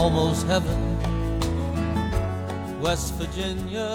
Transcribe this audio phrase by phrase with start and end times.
[0.00, 0.78] almost heaven.
[2.82, 3.86] West Virginia.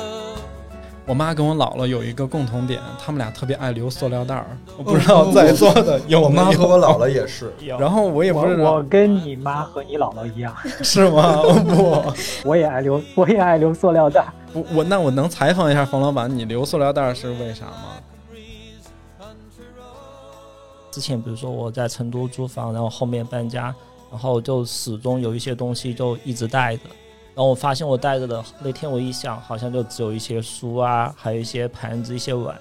[1.07, 4.45] 我妈跟我姥姥有一个共同点，他们俩特别爱留塑料袋儿。
[4.77, 7.51] 我不知道在座的有我妈和我姥姥也是。
[7.79, 11.41] 然后我也不是我我跟你妈和你姥姥一样， 是吗？
[11.67, 12.03] 不
[12.47, 14.25] 我也爱留，我也爱留塑料袋。
[14.53, 17.97] 我，我那我能采访一下冯老板，你留塑料袋是为啥吗？
[20.91, 23.73] 之前比如说我在成都租房，然后后面搬家，
[24.15, 26.83] 然后就始终有一些东西就一直带着。
[27.35, 32.57] 然后我发现我带着的那天我一想，好像就只有一些书啊，还有一些盘子、一些碗。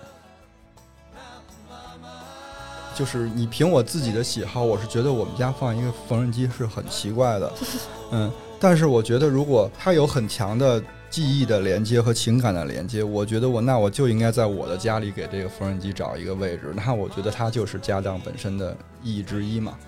[2.92, 7.52] 就是你凭我自己的喜好，我是觉得我们家放一个缝纫机是很奇怪的，
[8.10, 19.78] 嗯，但是我觉得如果它有很强的记忆的连接和情感的连接，我觉得我那我就应该在我的家里给这个缝纫机找一个位置，那我觉得它就是家当本身的意义之一嘛。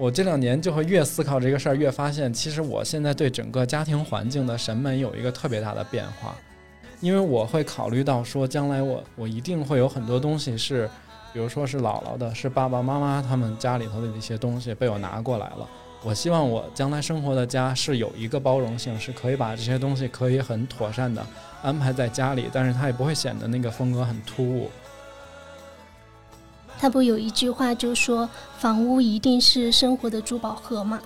[0.00, 6.34] 我这两年就会越思考这个事儿，越发现其实我现在对整个家庭环境的审美有一个特别大的变化，
[7.00, 10.88] 因为我会考虑到说，将来我我一定会有很多东西是，
[11.34, 15.68] 比如说是姥姥的，是爸爸妈妈他们家里头的一些东西被我拿过来了。
[16.02, 21.22] 我希望我将来生活的家是有一个包容性，是可以把这些东西可以很妥善的
[21.60, 24.70] 安排在家里，但是它也不会显得那个风格很突兀。
[26.80, 28.26] 他不有一句话就说
[28.58, 30.98] 房屋一定是生活的珠宝盒嘛？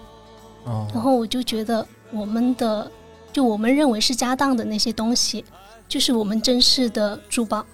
[0.66, 2.88] 哦，然后我就觉得我们的，
[3.32, 5.44] 就我们认为是家当的那些东西，
[5.88, 7.66] 就是我们珍视的珠宝。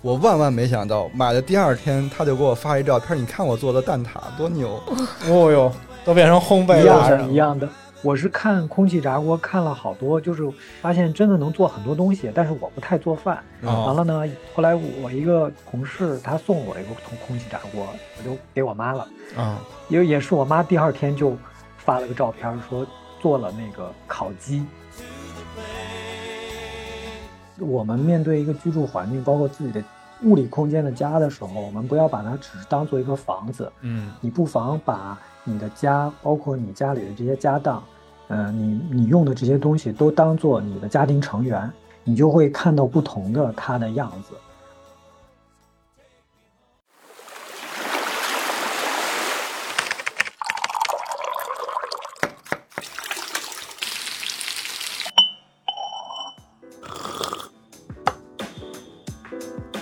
[0.00, 4.82] 我万万没想到，买的第二天他就给我发一照片，你看我做的蛋挞多牛！
[5.28, 5.70] 哦哟，
[6.06, 7.28] 都变成烘焙了。
[7.30, 7.68] 一样的。
[8.04, 10.42] 我是看空气炸锅看了好多，就是
[10.82, 13.42] 发现真的能做很多东西，但是我不太做饭。
[13.62, 17.88] 哦完了呢，后来我一个同事他送我一个空空气炸锅，
[18.18, 21.34] 我就给我妈了，啊、因为也是我妈第二天就
[21.78, 22.86] 发了个照片，说
[23.22, 24.62] 做了那个烤鸡。
[27.58, 29.82] 我们面对一个居住环境，包括自己的
[30.24, 37.82] 物理空间的家的时候，我们不要把它只是当做一个房子，嗯，你不妨把你的家，包括你家里的这些家当，
[38.28, 41.70] 呃，你你用的这些东西都当做你的家庭成员，
[42.02, 44.34] 你就会看到不同的他的样子。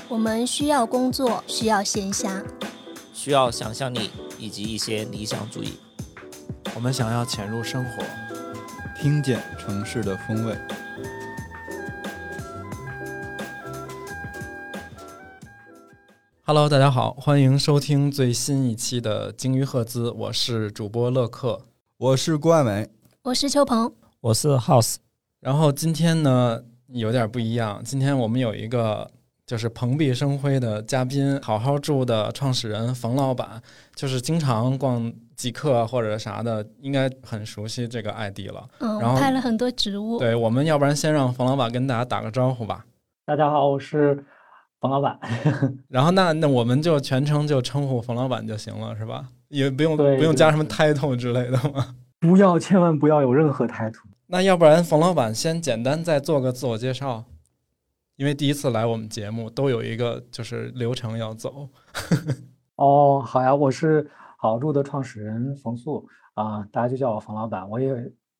[0.08, 2.44] 我们需要工作，需要闲暇，
[3.12, 5.78] 需要想象力以及一些理想主义。
[6.74, 8.31] 我们想要潜入生活。
[9.02, 10.56] 听见城市的风味。
[16.44, 21.62] Hello，大家好，欢迎收听最新一期的鲸鱼赫兹，我是主播乐克。
[21.96, 22.88] 我是郭爱美，
[23.24, 24.94] 我是邱鹏，我是 House，
[25.40, 29.10] 然后今天呢有点不一样，今天我们有一个
[29.44, 33.60] 就是蓬荜生辉的嘉宾，好好住的创始人冯老板，
[33.96, 35.12] 就是经常逛
[35.42, 38.64] 极客或者啥的，应该很熟悉这个 ID 了。
[38.78, 40.16] 嗯，然后我拍了很多植物。
[40.16, 42.86] 对，我们要不然先让冯老板跟大家打个招呼吧。
[43.26, 44.24] 大家好，我是
[44.80, 45.18] 冯老板。
[45.90, 49.30] 然后那那我们就全程就称呼冯老板就行了，是吧？
[49.48, 51.96] 也不用不用加什么 title 之类的吗？
[52.20, 54.04] 不要，千万不要有任何 title。
[54.28, 57.24] 那要不然冯老板先简单再做个自我介绍，
[58.14, 61.68] 因为第一次来我们节目都有一个就是流程要走。
[62.76, 64.08] 哦，好呀，我是
[64.42, 66.04] 好住的创始人冯素
[66.34, 67.94] 啊、大家就叫我冯老板，我也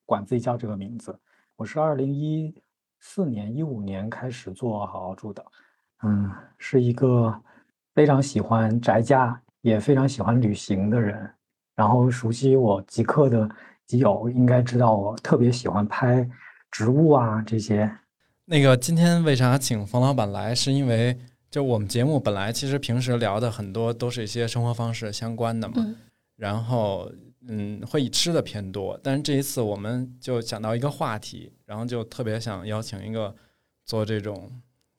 [0.05, 1.17] 管自己叫这个名字。
[1.55, 2.53] 我是二零一
[2.99, 5.45] 四年、一五年开始做好好住的，
[6.03, 7.33] 嗯，是一个
[7.95, 11.31] 非常喜欢宅家，也非常喜欢旅行的人。
[11.77, 13.49] 然后熟悉我极客的
[13.87, 16.29] 基友应该知道，我特别喜欢拍
[16.73, 17.89] 植物啊这些。
[18.45, 21.17] 那个今天为啥请冯老板来，是因为
[21.53, 25.95] 就我们节目本来其实平时聊的很多都是一些生活方式相关的嘛，嗯
[26.37, 27.13] 然后
[27.47, 33.33] 嗯会以吃的偏多，但是这一次我们就想到一个话题，然后就特别想邀请一个
[33.84, 34.51] 做这种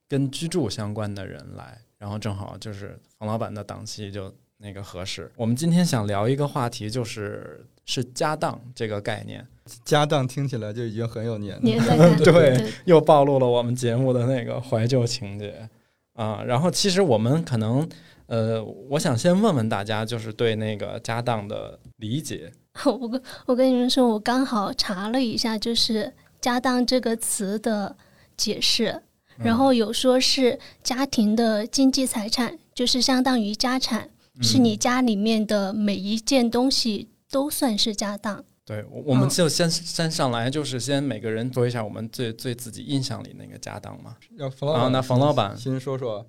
[0.08, 5.32] 跟居住相关的人来，然后正好就是冯老板的档期就那个合适。
[5.36, 9.44] 我们今天想聊一个话题，就是是家当这个概念。
[9.84, 11.64] 家当听起来就已经很有年代。
[11.64, 15.68] 年代感，对 又暴露了我们节目的那个怀旧情节
[16.14, 16.44] 啊。
[16.44, 17.88] 然后其实我们可能
[18.28, 22.52] 呃，我想先问问大家，就是对那个家当的理解。
[22.86, 26.12] 我跟我跟你们说，我刚好查了一下，就是
[26.42, 27.96] “家当”这个词的
[28.36, 29.04] 解释，
[29.38, 34.10] 然后有说是家庭的经济财产，就是相当于家产，
[34.42, 38.44] 是你家里面的每一件东西都算是家当。
[38.66, 44.16] 对，我我们嗯就先先上来，就是先每个人说一下我们最最自己印象里那个家当嘛。
[44.38, 46.26] 要冯老板，啊那冯老板先说说，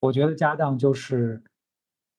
[0.00, 1.42] 我觉得家当就是，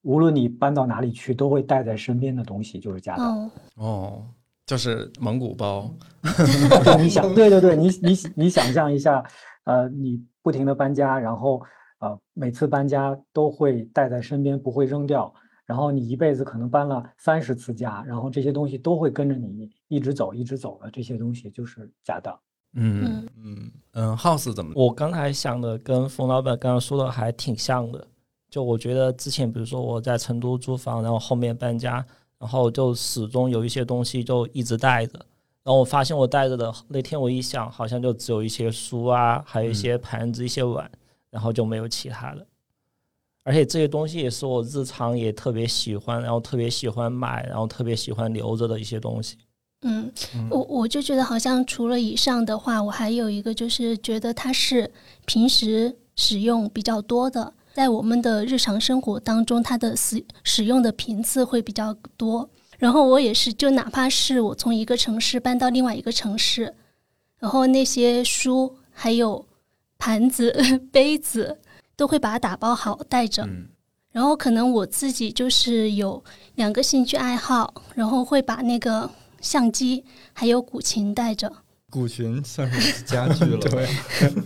[0.03, 3.45] 无论你搬到哪里去，都会带在身边的东西就是家当。
[3.45, 4.25] 哦，哦，
[4.67, 5.91] 就是蒙古包。
[6.21, 9.23] 对你想，对对对，你你你想象一下，
[9.63, 11.59] 呃，你不停的搬家，然后
[12.00, 15.33] 呃，每次搬家都会带在身边，不会扔掉。
[15.65, 22.39] 然后你一辈子可能搬了三十次家，然后这些东西都会跟着你一直走，一直走的，这些东西就是家的。
[22.73, 24.73] 嗯嗯嗯，嗯，House 怎么？
[24.75, 28.07] 我刚才想的跟冯老板刚刚说的还挺像的。
[28.50, 32.06] 就我觉得之前，比如说我在成都租房，然后后面搬家，
[32.38, 35.13] 然后就始终有一些东西就一直带着。
[35.63, 40.89] 然后我发现我带着的那天我一想，好像就只有一些书啊，还有一些盘子、一些碗，
[41.29, 42.45] 然后就没有其他的。
[43.45, 49.38] 而且这些东西也是我日常也特别喜欢，然后特别喜欢买，然后特别喜欢留着的一些东西。
[49.83, 54.92] 嗯，嗯我我就觉得好像除了以上的话，我还有一个就是觉得它是
[55.25, 62.50] 平时使用比较多的，在我们的日常生活当中，它的使使用的频次会比较多。
[62.80, 66.74] 然后我也是，就哪怕是我从一个城市搬到另外一个城市，
[67.38, 69.45] 然后那些书还有
[70.00, 70.51] 盘子、
[70.91, 71.59] 杯子
[71.95, 73.44] 都会把它打包好带着。
[73.44, 73.69] 嗯
[74.12, 76.24] 然后可能我自己就是有
[76.56, 79.12] 两个兴趣爱好，然后会把那个
[79.42, 81.51] 相机还有古琴带着。
[81.92, 83.57] 古琴算是家具了。
[83.68, 83.89] 对，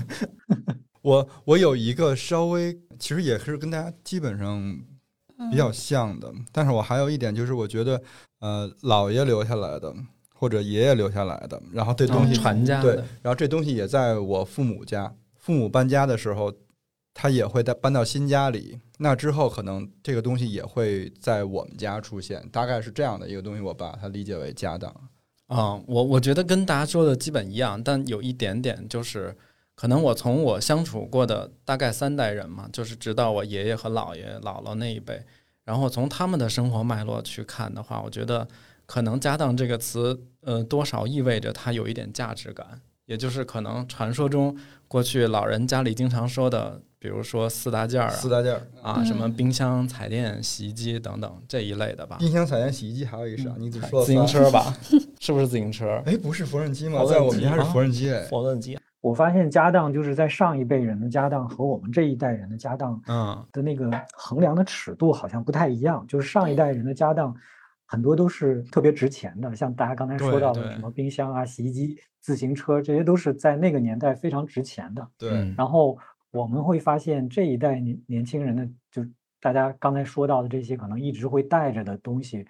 [1.04, 4.58] 我我有一个稍微，其实也是跟大家基本上
[5.38, 8.02] 嗯比较像的，但是我还有一点就是，我觉得
[8.40, 9.94] 呃，姥爷留下来的
[10.34, 16.52] 或者爷爷留下来的，然后这东西、哦传家对的，然后这东西也在我父母家，父母搬家的时候，
[17.22, 24.90] 他也会在搬到新家里，那之后可能这个东西也会在我们家出现，大概是这样的一个东西，我把它理解为家当。
[25.48, 29.36] 啊、我我觉得跟大家说的基本一样，但有一点点就是，
[29.76, 35.22] 可能我从我相处过的大概三代人嘛，就是直到我爷爷和姥爷、姥姥那一辈，
[35.66, 38.48] 然后从他们的生活脉络去看的话，我觉得
[38.86, 44.58] 可能“家当”这个词，呃，多少意味着它有一点价值感，也就是可能传说中
[44.90, 52.18] 过去老人家里经常说的，比如说四大件儿四大件儿，啊，什么冰箱、彩电、洗衣机等等这一类的吧。
[52.20, 53.52] 冰箱、彩电、洗衣机，还有一个啥？
[53.60, 54.26] 你只说了自行？
[54.26, 54.74] 车吧，
[55.22, 56.02] 是不是自行车？
[56.08, 57.06] 哎，不是缝纫机吗？
[57.06, 58.12] 在我们家是啊缝纫机。
[58.12, 67.34] 哎，缝纫机我发现家当就是在上一辈人的家当和我们这一代人的家当嗯的那个衡量的尺度好像不太一样，就是上一代人的家当
[67.92, 75.10] 很多都是特别值钱的，像大家刚才说到的什么冰箱啊、洗衣机、自行车，这些都是在那个年代非常值钱的。
[75.18, 75.98] 对，嗯然后
[76.30, 79.10] 我们会发现这一代年年轻人的，就是
[79.42, 82.46] 大家刚才说到的这些可能一直会带着的东西，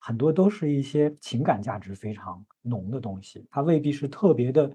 [0.00, 4.68] 很多都是一些情感价值非常浓的东西，它未必是特别的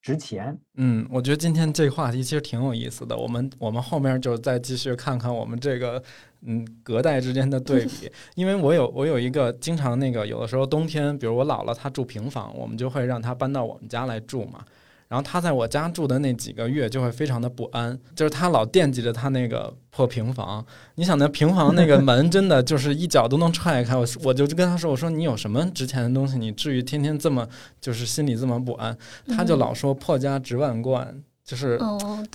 [0.00, 0.58] 值钱。
[0.76, 3.16] 嗯，我觉得今天这个话题其实挺有意思的。
[3.16, 6.02] 我们我们后面就再继续看看我们这个
[6.42, 14.64] 嗯隔代之间的对比， 因为我有我有一个经常那个有的时候冬天，比如我姥姥她住平房，我们就会让她搬到我们家来住嘛。
[15.10, 20.64] 然后他在我家住的那几个月就会非常的不安，就是他老惦记着他那个破平房。
[20.94, 27.48] 你想那平房那个门真的就是一脚都能踹开，我我就跟他说，我说你有什么值钱的东西，你至于天天这么
[27.80, 28.96] 就是心里这么不安？
[29.26, 31.76] 他就老说破家值万贯，就是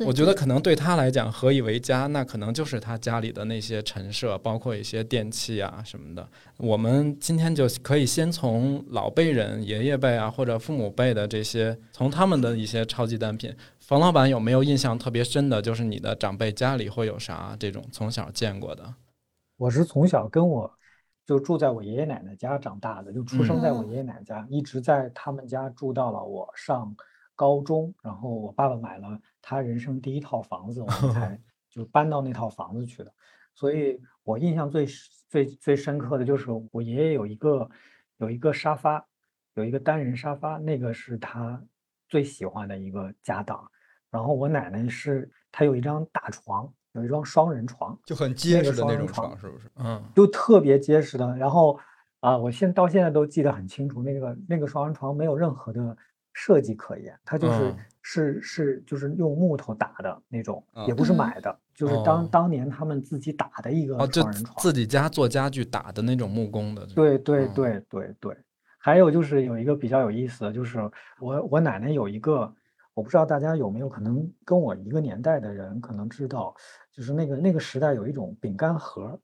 [0.05, 2.05] 我觉得可能对他来讲，何以为家？
[2.07, 6.27] 那可能就是他家里的那些陈设，包括一些电器啊什么的。
[6.57, 13.55] 我们今天就可以先从老辈人、爷爷辈啊，或者父母辈的这些，从他们的一些超级单品。
[13.79, 15.61] 冯老板有没有印象特别深的？
[15.61, 18.95] 就是你的长辈家里会有啥这种从小见过的？
[19.55, 20.69] 我是从小跟我
[21.25, 26.93] 就住在我爷爷奶奶家长大的，就出生在我嗯爷爷奶奶家，一直在他们家住到了我上
[27.35, 31.39] 高中，然后我爸爸买了他人生第一套房子，我们 才
[31.69, 33.13] 就搬到那套房子去的。
[33.53, 34.87] 所以我印象最
[35.29, 37.69] 最最深刻的就是我爷爷有一个
[38.17, 39.05] 有一个沙发，
[39.53, 41.61] 有一个单人沙发，那个是他
[42.07, 43.63] 最喜欢的一个家当。
[44.09, 49.69] 然后我奶奶是她有一张大床，有一张双人床，就很结实的那种床床，是不是？
[49.75, 51.35] 嗯就特别结实的。
[51.35, 51.77] 然后
[52.21, 55.97] 啊，我现到现在都记得很清楚，那个那个双人床没有任何的
[56.35, 57.77] 设计可言，它就是、嗯
[58.07, 64.55] 是是就是用木头打的那种，也嗯不是嗯买的，就是当、哦当年他们自己打的一个哦，就双人床。
[64.59, 66.85] 自己家做家具打的那种木工的。
[66.93, 68.37] 对对嗯对对对，
[68.77, 70.77] 还有就是有一个比较有意思的，就是
[71.19, 72.53] 我我奶奶有一个，
[72.93, 76.53] 我不知道大家有没有可能跟我一个年代的人可能知道，
[76.91, 79.19] 就是那个那个时代有一种饼干盒儿，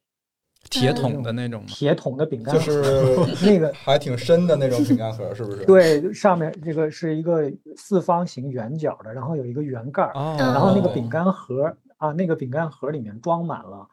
[0.69, 1.67] 铁桶的那种吗？
[1.67, 13.87] 铁桶的饼干盒就，是 那个 还挺深的那种饼干盒，是不是？，对，上面这个是一个四方形圆角的，然后有一个圆盖儿，哦，然后那个饼干盒啊，那个饼干盒里面装满了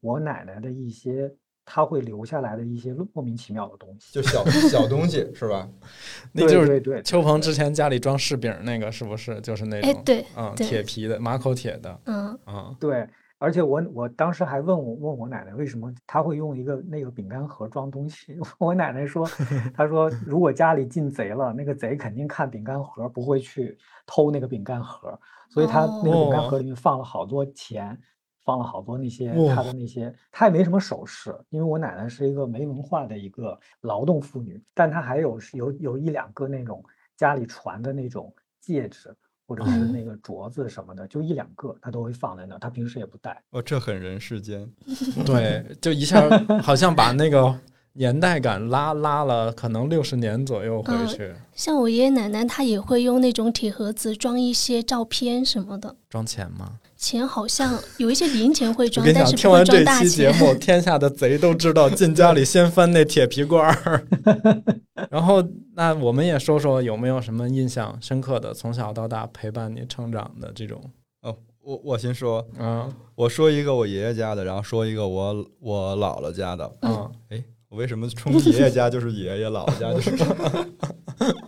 [0.00, 1.32] 我奶奶的一些
[1.64, 4.12] 她会留下来的一些莫名其妙的东西。
[4.12, 5.68] 就小小东西是吧？
[6.32, 9.90] 那就是对对对，秋鹏之前家里装柿饼那个，是不是就是那种？
[9.90, 13.08] 哎，对，嗯，铁皮的，马口铁的，嗯，嗯，对，
[13.44, 18.38] 而且我我当时还问我问我奶奶为什么她会用一个那个饼干盒装东西。
[18.58, 19.28] 我奶奶说，
[19.76, 25.18] 她说如果家里进贼了，那个贼肯定看饼干盒，不会去偷那个饼干盒，
[25.50, 28.00] 所以她那个饼干盒里面放了好多钱，
[28.44, 36.82] 放了好多那些她的那些，她也没什么首饰，因为我奶奶是一个没文化的一个劳动妇女，但她还有有有一两个那种
[37.14, 39.14] 家里传的那种戒指。
[39.46, 42.58] 或者是嗯那个镯子什么的，就一两个，他都会放在那儿。
[42.58, 43.42] 她平时也不戴。
[43.50, 44.68] 哦，这很人世间。
[45.26, 46.28] 对，就一下
[46.62, 47.58] 好像把那个
[47.92, 55.94] 年代感拉拉了，可能六十年左右回嗯去，像我爷爷奶奶，他也会用那种铁盒子装一些照片什么的。
[56.08, 56.78] 装钱吗？
[57.04, 60.38] 钱好像有一些零钱会我装，但是听完这装大期节钱。
[60.38, 64.06] 目，天下的贼都知道进家里先翻那铁皮罐儿。
[65.10, 65.44] 然后，
[65.74, 70.82] 那我们也说说有没有什么印象深刻的，从小到大陪伴你成长的这种，
[71.20, 76.72] 哦，我我先说，嗯我说一个我爷爷家的，然后说一个我我姥姥家的。
[76.80, 80.16] 嗯哎，我为什么冲爷爷家就是爷爷，姥姥家就是？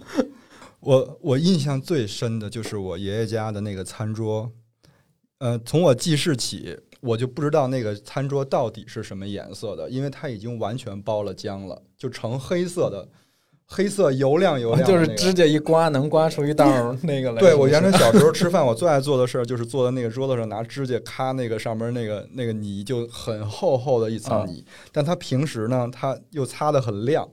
[0.81, 4.49] 我我印象最深的就是我爷爷家的那个餐桌，
[5.39, 13.07] 呃，从我记事起，我就不知道那个餐桌到底是什么颜色的，因为它已经完全包了浆了，就成黑色的，
[13.67, 16.67] 黑色油亮油亮、就那个，是指甲一刮能刮出一道
[17.05, 17.41] 那个来。
[17.41, 24.65] 对我原来小时候 吃饭，我最爱做的事儿就是坐在那个桌子上拿指甲咔那个上面那个那个泥，就很厚厚的一层泥。
[24.91, 27.29] 但它平时呢，它又擦的很亮。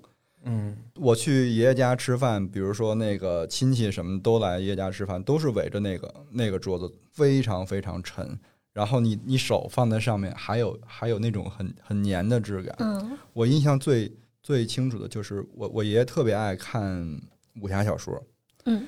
[0.46, 8.38] 嗯我去爷爷家吃饭，比如说那个亲戚什么都来爷爷家吃饭，都是围着那个那个桌子，非常非常沉。
[8.74, 12.76] 然后你你手放在上面，还有还有那种很很黏的质感。
[12.80, 17.22] 嗯我印象最最清楚的就是我我爷爷特别爱看
[17.62, 18.22] 武侠小说，
[18.66, 18.86] 嗯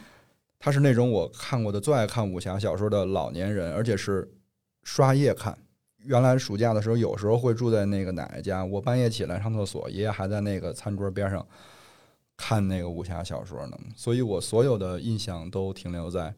[0.60, 4.28] 他是那种我看过的最爱看武侠小说的老年人，而且是
[4.84, 5.58] 刷夜看。
[6.06, 11.46] 原来暑假的时候，有时候会住在那个奶奶家，我半夜起来上厕所，爷爷还在那个餐桌边上
[12.38, 13.78] 看那个武侠小说呢。
[13.96, 16.34] 所以我所有的印象都停留在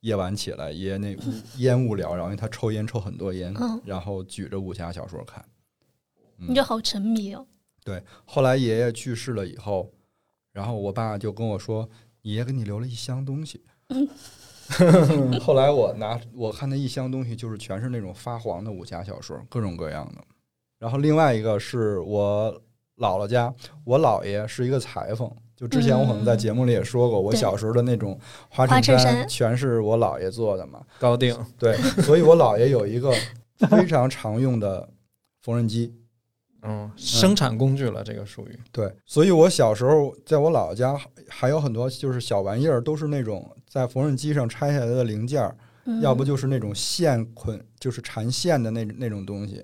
[0.00, 1.16] 夜晚起来，爷爷那
[1.58, 5.44] 烟雾缭绕，因为他抽烟抽很多烟嗯，然后举着武侠小说看。
[6.38, 7.46] 嗯你就好沉迷哦。
[7.84, 9.92] 对，后来爷爷去世了以后，
[10.52, 11.88] 然后我爸就跟我说
[12.22, 13.62] ：“爷爷给你留了一箱东西。”
[15.40, 20.22] 后来我拿我看那一箱东西，就是全是那种发黄的武侠小说，各种各样的。
[20.78, 22.52] 然后另外一个是我
[22.98, 23.52] 姥姥家，
[23.84, 25.30] 我姥爷是一个裁缝。
[25.56, 28.18] 就之前我可能在节目里也说过，我小时候的那种
[28.48, 30.82] 花花衬衫衫全是我姥爷做的嘛。
[30.98, 33.12] 高定，对，所以我姥爷有一个
[33.70, 34.88] 非常常用的
[35.42, 35.94] 缝纫机。
[36.66, 49.56] 嗯，生产工具了，这个属于对，所以我小时候在我姥姥家还有很多就是小玩意儿，都是那种在缝纫机上拆下来的零件儿，嗯、要不就是那种线捆，就是缠线的那那种东西。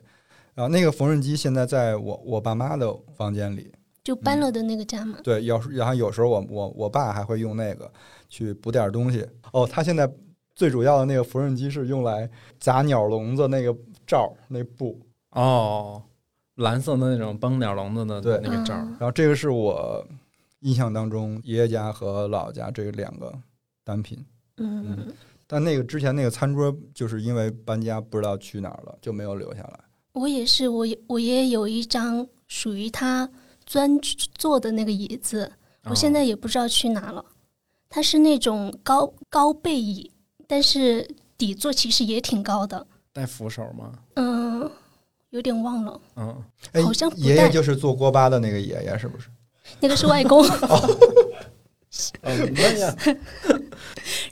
[0.52, 5.16] 然后那个缝纫机现在在我我爸妈的房间里，就搬了的那个家嘛。
[5.22, 7.88] 对，要是然后有时候我我我爸还会用那个
[8.28, 9.24] 去补点东西。
[9.52, 10.12] 哦，他现在
[10.56, 13.72] 最主要的那个缝纫机是用来砸鸟笼子那个
[14.04, 15.00] 罩儿那布。
[15.30, 16.02] 哦，
[16.56, 20.04] 蓝色的那种崩鸟笼子的对那个罩然后这个是我
[20.62, 23.32] 印象当中爷爷家和姥姥家这两个
[23.90, 24.25] 单品。
[24.59, 25.12] 嗯，
[25.49, 29.80] 但那个之前那个餐桌，就是因为搬家不知道去哪儿了，就没有留下来。
[30.12, 33.28] 我也是，我我爷爷有一张属于他
[33.66, 33.99] 专
[34.37, 35.50] 坐的那个椅子，
[35.87, 37.25] 我现在也不知道去哪了。
[37.88, 40.09] 它是那种高高背椅，
[40.47, 42.87] 但是底座其实也挺高的。
[43.12, 43.92] 带扶手吗？
[44.14, 44.70] 嗯，
[45.30, 49.28] 有点忘了，嗯，哎好像爷爷就是做锅巴的那个爷爷，是不是？
[49.80, 50.47] 那个是外公。
[52.23, 52.97] 嗯， 那呀，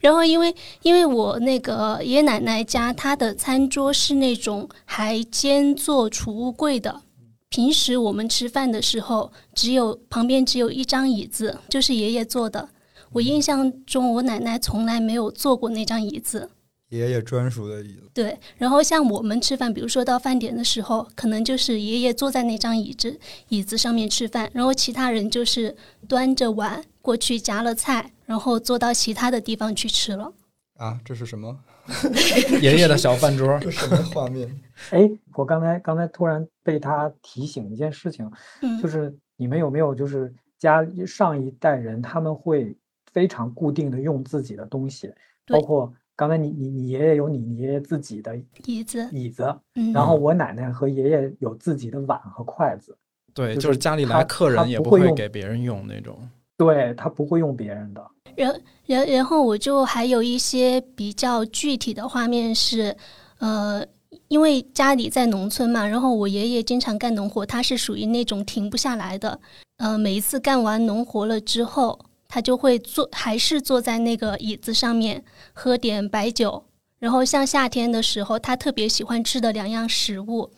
[0.00, 7.02] 然后因为因为我那个爷爷奶奶家，他的餐桌是那种还兼做储物柜的。
[7.50, 12.68] 平时我们吃饭的时候，只有旁边只有一张椅子，就是爷爷坐的。
[13.12, 16.50] 我印象中，我奶奶从来没有坐过那张椅子。
[16.90, 18.10] 爷爷专属的椅子。
[18.12, 25.74] 对，然后像我们吃饭，比如说到饭点的时候，可能就是爷爷坐在那张椅子椅子上面吃饭，然后其他人就是
[26.06, 30.30] 端着碗过去夹了菜，然后坐到其他的地方去吃了。
[30.76, 31.58] 啊，这是什么？
[32.60, 34.46] 爷爷的小饭桌，这什么画面？
[34.92, 42.76] 哎，我刚才刚才突然被他提醒一件事情，嗯，就是你们有没有就是家上一代人他们会
[43.10, 45.10] 非常固定的用自己的东西，
[45.46, 48.36] 包括刚才你你你爷爷有你爷爷自己的
[48.66, 52.94] 椅子，椅子，嗯，然后我奶奶和爷爷有自己的碗和筷子，
[53.32, 56.28] 对，就就是是家里来客人也不会给别人用那种。
[56.58, 58.06] 对他不会用别人的。
[58.36, 62.94] 然然然后我就还有一些比较具体的画面是，
[63.38, 63.82] 呃，
[64.28, 69.40] 因为家里在农村嘛，然后我爷爷经常干农活，他是属于那种停不下来的，
[69.78, 71.98] 呃，每一次干完农活了之后，
[72.28, 76.64] 他就会坐，还是坐在那个椅子上面喝点白酒，
[76.98, 80.50] 然后像夏天的时候，他特别喜欢吃的两样食物。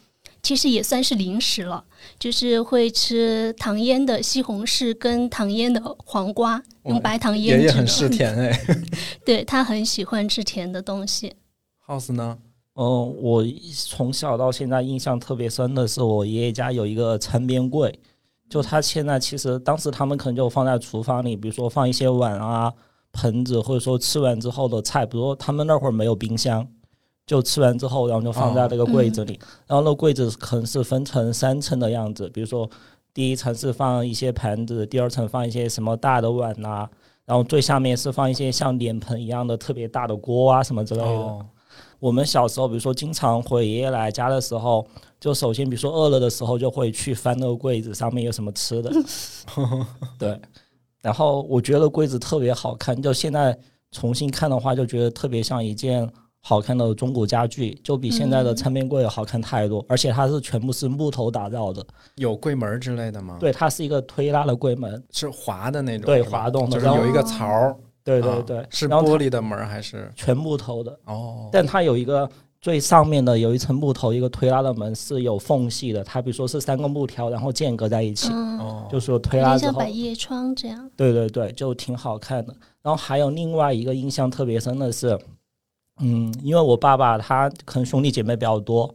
[0.43, 1.85] 其实也算是零食了，
[2.19, 7.63] 就是会吃糖腌的西红柿跟糖腌的黄瓜，用白糖腌制的。
[7.63, 8.61] 爷爷很吃甜哎。
[9.25, 11.35] 对他很喜欢吃甜的东西。
[11.87, 12.39] House 呢？
[12.75, 13.45] 嗯，我
[13.87, 17.93] 从小到现在印象特别深的是，我爷爷家有一个餐边柜，
[18.49, 22.73] 就他现在其实当时他们可能就放在厨房里，比如说放一些碗啊、
[23.13, 26.67] 盆子，或者说吃完之后的菜，比如说他们那会儿没有冰箱，
[27.31, 32.69] 就吃完之后，然后就放在那个柜子里，然后那个柜子可能是分成三层的样子，比如说
[33.15, 36.91] 第一层是放一些盘子，第二层放一些什么大的碗呐、
[37.25, 41.07] 然后最下面是放一些像脸盆一样的特别大的锅啊什么之类的。
[41.07, 41.47] 哦，
[42.01, 44.85] 我们小时候，比如说经常回爷爷奶家的时候，
[45.21, 48.91] 就首先比如说饿了的时候，就会去翻那个柜子，上面有什么吃的。
[50.19, 50.37] 对，
[51.01, 53.57] 然后我觉得柜子特别好看，就现在
[53.93, 56.11] 重新看的话，就觉得特别像一件
[56.43, 61.85] 好看的中古家具，就比现在的嗯餐边柜好看太多，而且它是全部是木头打造的。
[62.17, 65.03] 有柜门之类的吗？，对，它是一个推拉的柜门。
[65.11, 67.71] 是滑的那种，对滑动的然后就是有一个槽儿。
[67.71, 70.11] 啊对对对，是然后玻璃的门儿还是？
[70.17, 70.99] 全木头的。
[71.05, 72.29] 哦，但它有一个
[72.59, 80.91] 最上面的有一层木头，一个推拉的门是有缝隙的，它比如说是三个木条，然后间隔在一起，嗯，哦，就是有推拉之后像百，叶窗这样。
[80.97, 82.55] 对对对，就挺好看的。
[82.83, 85.17] 然后还有另外一个印象特别深的是，
[86.01, 88.95] 嗯，因为我爸爸他可能兄弟姐妹比较多，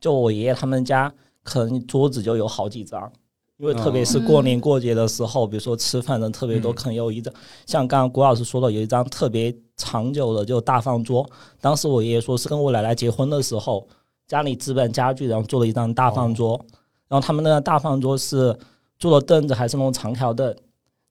[0.00, 3.10] 就我爷爷他们家可能桌子就有好几张。
[3.58, 7.32] 因为特别是过年过节的时候，比如说吃饭人特别多，嗯可能有一张，
[7.64, 11.26] 像刚刚郭老师说的，有一张特别长久的就大饭桌。
[11.58, 13.88] 当时我爷爷说是跟我奶奶结婚的时候，
[14.28, 16.62] 家里置办家具，然后做了一张大饭桌。
[17.08, 18.54] 然后他们那个大饭桌是
[18.98, 20.54] 坐的凳子还是那种长条凳，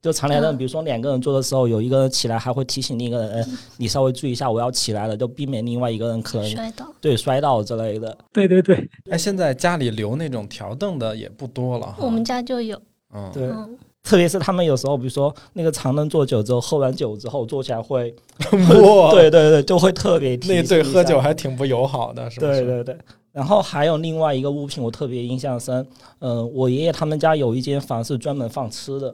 [0.05, 3.45] 就长条凳，嗯比如说两个人坐的时候，有一个人起来还会提醒另一个人， 哎
[3.77, 8.15] 你稍微注意一下，我要起来了，就避免另外一个人可能摔倒，对摔倒之类的。
[8.31, 11.95] 对对对，哎，现在家里留那种条凳的也不多了。
[11.97, 12.79] 我们家就有。
[13.15, 18.13] 嗯，对，嗯，特别是他们有时候，比如说那个长凳坐久之后，喝完酒之后坐起来会，
[18.53, 22.61] 哇，对对对，就会特别那对喝酒还挺不友好的，是不是？
[22.61, 22.97] 对对对。
[23.31, 25.85] 然后还有另外一个物品，我特别印象深。
[26.19, 29.13] 嗯、我爷爷他们家有一间房是专门放吃的，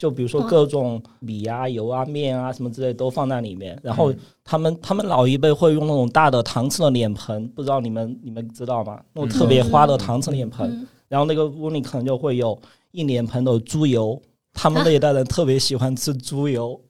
[0.00, 3.78] 就比如说各种米啊、油啊、面啊什么之类都放在里面。
[3.82, 8.98] 然后嗯他们他们老一辈会用那种大的搪瓷的脸盆，不知道你们你们知道吗？
[9.12, 10.70] 那种特别花的搪瓷脸盆。
[10.70, 12.58] 嗯，然后那个屋里可能就会有
[12.92, 14.18] 一脸盆的猪油，
[14.54, 16.80] 他们那一代人特别喜欢吃猪油，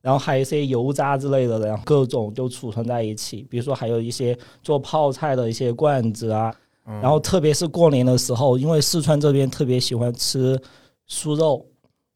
[0.00, 3.46] 然后还有一些油渣之类的，然后各种就储存在一起。
[3.50, 6.50] 比如说还有一些做泡菜的一些罐子啊，
[6.86, 10.58] 嗯然后特别是过年的时候，因为四川这边特别喜欢吃
[11.06, 11.64] 酥肉，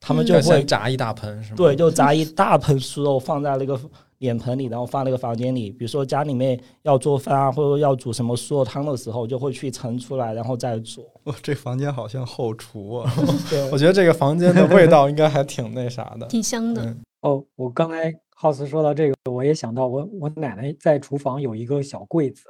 [0.09, 1.57] 他们就会炸一大盆是吗？
[1.59, 3.79] 对，就炸一大盆酥肉放在那个
[4.21, 5.71] 脸盆里，然后放那个房间里。
[5.71, 11.03] 比如说家里面要做饭啊，或者要煮什么酥肉汤的时候，就会去盛出来，然后再煮。
[11.25, 13.13] 哦这房间好像后厨啊。
[13.51, 16.27] 对我觉得这个房间的味道应该还挺那啥的。
[16.29, 16.83] 挺香的。
[16.83, 22.45] 嗯哦，我刚才浩斯说到这个，我也想到我我奶奶在厨房有一个小柜子，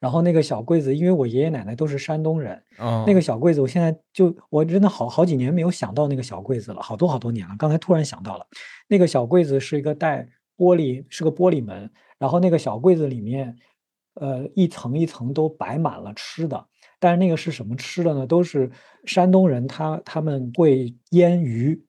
[0.00, 7.54] 然后那个小柜子，因为我爷爷奶奶都是山东人，嗯，那个小柜子，我现在就我真的好好几年没有想到那个小柜子了，好多好多年了。
[7.58, 8.46] 刚才突然想到了，
[8.88, 13.54] 那个小柜子是一个带玻璃，是个玻璃门，然后那个小柜子里面，
[14.14, 16.66] 呃，一层一层都摆满了吃的。
[16.98, 18.26] 但是那个是什么吃的呢？
[18.26, 18.70] 都是
[19.04, 21.82] 山东人他他们会腌鱼，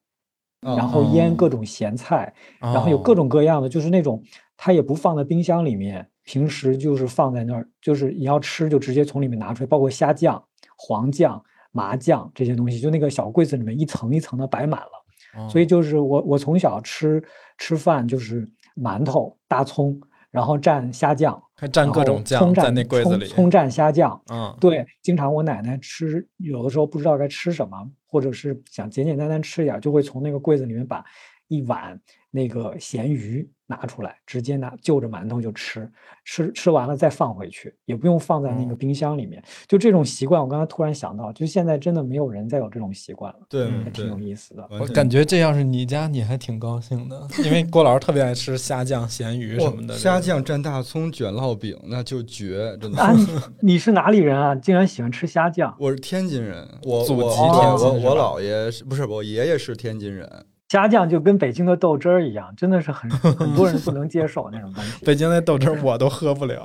[0.61, 4.23] 然后腌各种咸菜，然后有各哦种各样的，就是那种
[4.55, 10.41] 他也不放在冰箱里面，平时就是放在那儿，就是你要吃就直接从里面拿出来，包括虾酱、
[10.77, 14.91] 黄酱、麻酱这些东西，就那个小柜子里面一层一层的摆满了。
[15.35, 17.21] 哦所以就是我我从小吃
[17.57, 23.25] 吃饭就是馒头、大葱，然后蘸虾酱，还蘸各种酱在那柜子里。
[23.25, 24.21] 葱葱蘸虾酱。
[24.31, 31.03] 嗯，对，经常我奶奶吃，有的时候不知道该吃什么，或者是想简简单单吃一点儿，就会从那个柜子里面把
[31.49, 31.99] 一碗
[32.31, 35.89] 那个咸鱼拿出来，直接拿就着馒头就吃，
[36.23, 39.43] 吃吃完了再放回去，也不用放在那个嗯冰箱里面。
[39.67, 44.65] 就这种习惯，我刚才突然想到，就现在真的没有人再有这种习惯了，对还挺有，意思的。
[44.71, 49.93] 我感觉这要是你家，你还挺高兴的， 因为郭老师特别爱吃虾酱、咸鱼什么的。
[49.97, 53.01] 虾酱蘸大葱卷烙饼那就绝，真的。
[53.01, 54.55] 啊，你你是哪里人啊？
[54.55, 55.75] 竟然喜欢吃虾酱？
[55.79, 60.29] 我是天津人，我祖籍天津我我姥爷是不是我爷爷是天津人？
[60.71, 65.05] 虾酱就跟北京的豆汁儿一样，真的是很 很多人不能接受那种东西。
[65.05, 66.63] 北京那豆汁儿我都喝不了。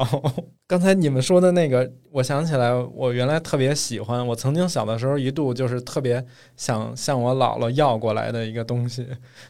[0.69, 6.25] 刚才你们说的那个，我想起来，我原来特别喜欢，我曾经小的时候一度就是特别
[6.57, 9.05] 想向我姥姥要过来的一个东西，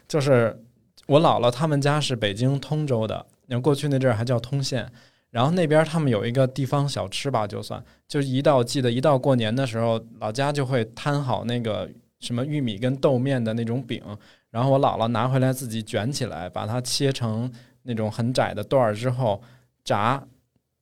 [0.07, 0.59] 就是
[1.05, 4.91] 我姥姥他们家是北京通州的，你看过去那阵儿还叫通县。
[5.29, 11.87] 然后那边他们有一个地方小吃吧，就算就是一到记得一到过年的时候，老家就会摊好那个
[12.21, 14.01] 什么玉米跟豆面的那种饼，
[14.51, 17.51] 然后我姥姥拿回来自己卷起来，把它切成
[17.83, 19.41] 那种很窄的段儿之后
[19.83, 20.23] 炸，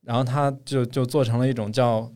[0.02, 2.10] 然后它就就做成了一种叫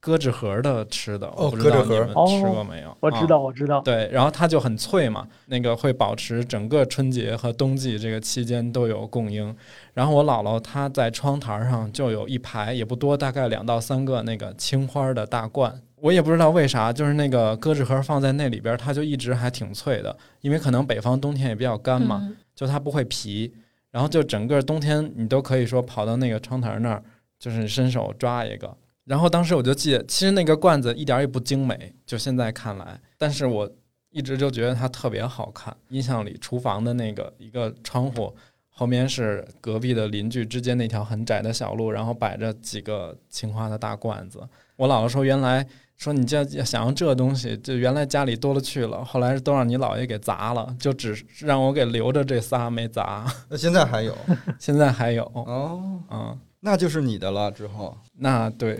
[0.00, 2.90] 咯吱盒的吃的，我哦不知道咯吱盒你们吃过没有？
[2.90, 3.80] 啊我知道，我知道。
[3.80, 9.54] 对，然后它就很脆嘛，那个会保持整个春节和冬季这个期间都有供应。
[9.94, 15.80] 然后我姥姥她在窗台上就有一排，也不多，大概两到三个那个青花的大罐。
[16.02, 23.54] 我也不知道为啥，就是那个咯吱盒放在那里边，它就一直还挺脆的，因为可能北方冬天也比较干嘛，嗯就它不会皮，
[23.92, 27.00] 然后就整个冬天你都可以说跑到那个窗台那儿，
[27.38, 28.76] 就是伸手抓一个。
[29.04, 33.70] 然后当时我就记得，其实那个罐子一点儿也不精美，就现在看来，但是我
[34.10, 35.72] 一直就觉得它特别好看。
[35.90, 38.34] 印象里厨房的那个一个窗户
[38.68, 44.40] 后面是隔壁的邻居之间那条很窄的小路，然后摆着几个青花的大罐子。
[44.74, 45.64] 我姥姥说，原来
[46.02, 54.12] 说你这想要这东西，就原来家里多了去了，后来都让你姥爷给砸了，就只是让我给留着这仨没砸，那现在还有
[54.58, 56.38] 现在还有，哦，嗯。
[56.64, 57.50] 那就是你的了。
[57.50, 58.78] 之后那对，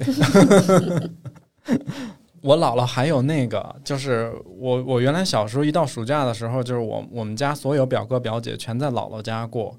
[2.41, 9.77] 我姥姥还有那个，就是我我原来小时候一到暑假的时候，就是我我们家所有表哥表姐全在姥姥家过，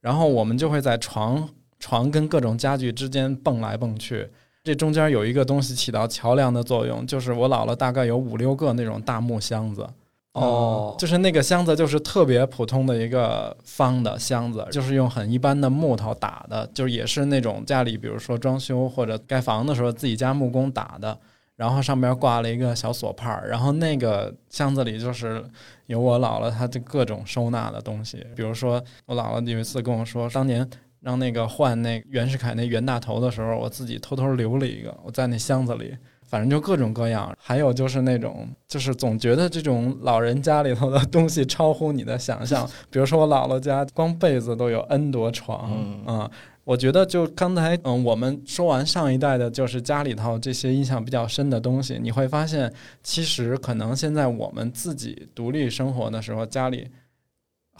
[0.00, 4.28] 然后我们就会在床床跟各种家具之间蹦来蹦去。
[4.62, 9.88] 这中间有一个东西起到桥梁的作用，就是我姥姥大概有五六个那种大木箱子，
[10.32, 21.18] 哦就是那个箱子就是特别普通的一个方的箱子，就是用很一般的木头打的，就是也是那种家里比如说装修或者盖房的时候自己家木工打的，
[21.56, 25.42] 然后上边挂了一个小锁帕儿，然后那个箱子里就是
[25.86, 30.68] 有我姥姥她的各种收纳的东西，比如说我姥姥有一次跟我说，当年
[31.00, 35.96] 让那个换那袁世凯那袁大头的时候，我自己偷偷留了一个，我在那箱子里。
[36.22, 42.64] 反正就各种各样，还有就是那种，就是总觉得这种老人家里头的东西超乎你的想象。
[42.88, 45.72] 比如说我姥姥家，光被子都有 N 多床，
[46.06, 46.30] 嗯
[46.62, 56.86] 我觉得就刚才，嗯，我们说完上一代的，就是家里头这些印象比较深的东西，你会发现，其实可能现在我们自己独立生活的时候，家里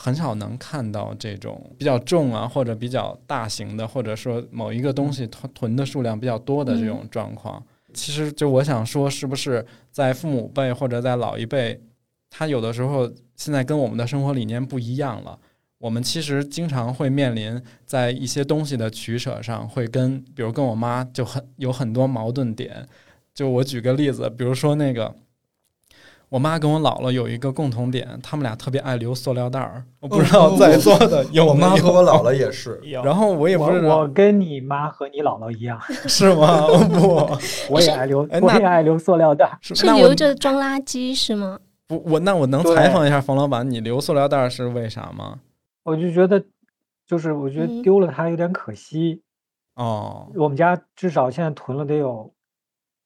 [0.03, 7.63] 很少能看到这种比较重啊，或者比较大型的，或者说某一个东西囤囤的数量比较多的这种状况。
[7.93, 11.79] 其实就我想说，是不是在父母辈或者在老一辈，
[12.31, 15.39] 他有的时候现在跟我们的生活理念不一样了。
[15.77, 22.89] 我们其实经常会面临在一些东西的取舍上，会跟比如跟我妈就很有很多矛盾点。
[23.35, 25.15] 就我举个例子，比如说那个，
[26.31, 29.83] 我妈跟我姥姥有一个共同点，他们俩特别爱留塑料袋儿。
[29.99, 36.69] 我不知道在座的有我妈和我姥姥也是， 然后我也不知我道我跟你妈和你姥姥一样， 是吗？
[36.89, 37.29] 不，
[37.69, 39.59] 我也爱留，我也爱留塑料袋。
[39.61, 41.59] 是是留着装垃圾是吗？
[41.89, 45.41] 不我那我能采访一下冯老板，你留塑料袋是为啥吗？
[45.83, 46.41] 我就觉得，
[47.09, 49.21] 就是我觉嗯得丢了它有点可惜。
[49.75, 52.33] 哦，我们家至少现在囤了得有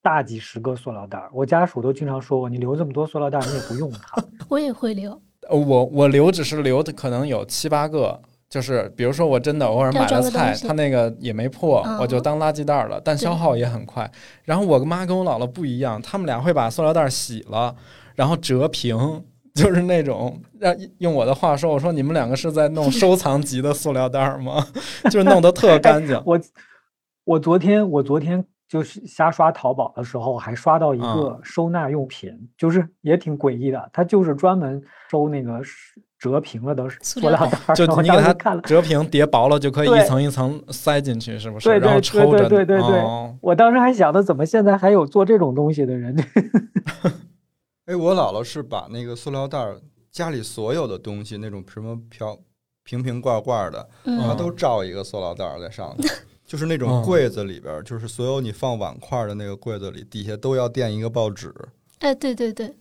[0.04, 4.22] 大几十个塑料袋儿，我家属都经常说我，你留这么多塑料袋儿，你也不用它。
[4.50, 5.10] 我也会留，
[5.48, 14.08] 呃我我留只是留的可能有七八个，就是比如说我真的偶尔买了菜，它那个也没破，我就嗯当垃圾袋了，但消耗也很快。
[14.42, 17.74] 然后我妈跟我姥姥不一样，他们俩会把塑料袋洗了，
[18.14, 19.24] 然后折平。
[19.54, 24.66] 就是那种让用我的话说，我说你们两个是在弄收藏级的塑料袋吗？
[25.08, 26.20] 就是弄得特干净。
[26.26, 26.40] 我
[27.22, 34.82] 我昨天我昨天就是瞎刷淘宝的时候，还刷到一啊个收纳用品，就是也挺诡异的，它就是专门
[35.12, 37.74] 收那个是折平了的塑塑料料袋儿。
[37.76, 41.68] 就你给它看了，折平叠薄了，就可以一层一层塞进去，是不是？
[41.68, 42.48] 对然后对对对抽着。
[42.48, 46.16] 对对对哦我当时还想着，怎么现在还有做这种东西的人？
[47.87, 52.37] 哎，我姥姥是把那个塑料袋儿家里所有的东西，那种什么瓢
[52.82, 56.02] 瓶瓶罐罐的，嗯都罩一个塑料袋儿在上头。
[56.46, 57.04] 就是那种嗯。
[57.04, 61.52] 柜子里边儿，就是所有你放碗筷的那个柜子里，底下都要垫一个报纸。
[62.00, 62.74] 哎，对对对，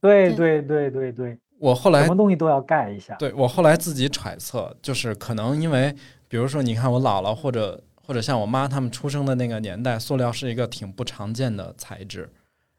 [0.00, 0.90] 对对对。
[0.90, 3.14] 对对，我后来什么东西都要盖一下。
[3.16, 5.94] 对我后来自己揣测，就是可能因为，
[6.28, 12.30] 比如说，你看我姥姥或者或者像我妈他们出生的那个年代，塑料是一个挺不常见的材质，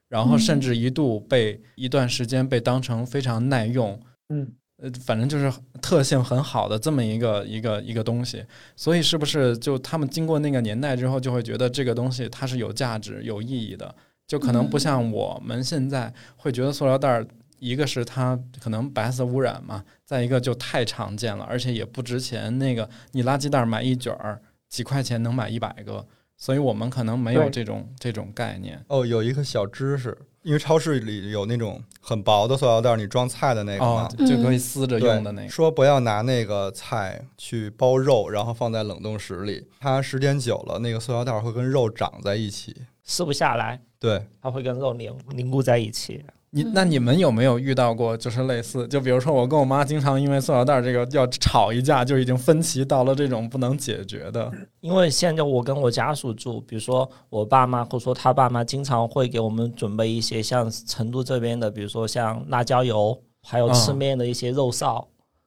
[0.09, 3.99] 然后甚至一度被一段时间被当成非常耐用，
[4.29, 8.43] 嗯，呃，反正就是特性很好的这么一个一个一个东西。
[8.75, 13.93] 所以是不是就他们经过那个年代之后，就会觉得这个东西它是有价值、有意义的？
[14.27, 17.27] 就可能不像我们现在会觉得塑料袋儿，
[17.59, 22.57] 一个是它可能白色污染嘛，再一个就太常见了，而且也不值钱。
[22.57, 28.81] 那个你垃圾袋儿买一卷儿几块钱能买一百个，所以我们可能没有这种这种概念。
[28.87, 35.51] 哦，有一个小知识，因为超市里有那种很薄的塑料袋儿，你装菜的那个嘛哦，，就可以撕着用的那对，个。
[35.51, 42.75] 说不要拿那个菜去包肉，然后放在冷冻室里，它时间久了，那个塑料袋儿会跟肉长在一起。
[43.03, 46.23] 撕不下来，对，它会跟肉凝凝固在一起。
[46.53, 54.51] 你那你们有没有遇到过就是类似，就比如说我跟我妈经常因为塑料袋这个要吵一架，就已经分歧到了这种不能解决的。
[54.81, 65.05] 因为现在我跟我家属住，比如说我爸妈或者说他爸妈，经常会给我们准备一些像成都这边的，比如说像辣椒油，还有吃嗯面的一些肉臊。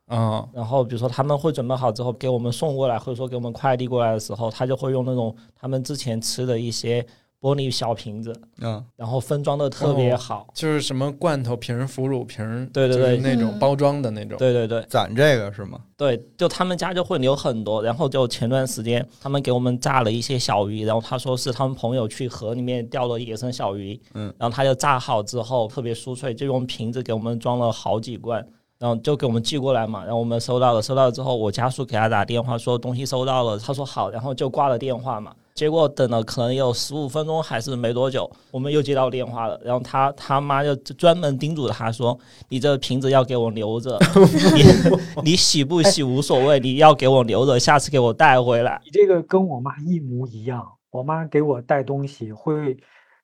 [0.08, 7.06] 嗯然后比如说他们会准备好之后给我们送过来，或者说给我们快递过来的时候，他就会用那种他们之前吃的一些
[7.44, 10.46] 玻璃小瓶子，嗯，然后分装的特别好。
[10.54, 14.38] 就是什么罐头瓶儿、腐乳瓶儿，对对对那种嗯包装的那种。
[14.38, 15.78] 对对对攒这个是吗？
[15.94, 17.82] 对，就他们家就会留很多。
[17.82, 28.42] 然后就前段时间他们给我们炸了一些小鱼，然后他说是他们朋友去河里面钓了野生小鱼，嗯，然后他就炸好之后特别酥脆，就用瓶子给我们装了好几罐。
[28.76, 35.32] 然后就给我们寄过来嘛，然后我们收到了，收到了之后，我家属给他打电话说东西收到了，他说好，然后就挂了电话嘛。
[35.54, 42.18] 结果等了可能有十五分钟还是没多久，我们又接到电话了，然后他他妈就专门叮嘱他说
[42.50, 43.96] ：“你这瓶子要给我留着，
[45.22, 48.80] 你 你洗不洗无所谓，你要给我留着，下次给我带回来。
[48.84, 50.66] 你这个跟我妈一模一样。
[50.90, 52.76] 我妈给我带东西会，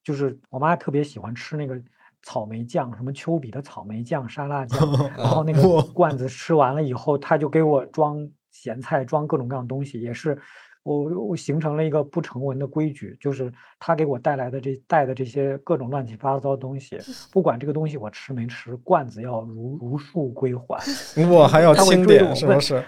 [0.05, 1.77] 就是我妈特别喜欢吃那个
[2.23, 4.79] 草莓酱，什么丘比的草莓酱、沙拉酱，
[5.19, 8.17] 然后那个罐子吃完了以后，她就给我装
[8.53, 10.41] 咸菜，装各种各样的东西，也是。
[10.83, 16.99] 我我形成了一个不成文的规矩，就是他给我带来的这带的这些各种乱七八糟的东西，
[17.31, 20.83] 不管这个东西我吃没吃，罐子要如如数归还。
[21.31, 22.83] 我，还要清点是不是？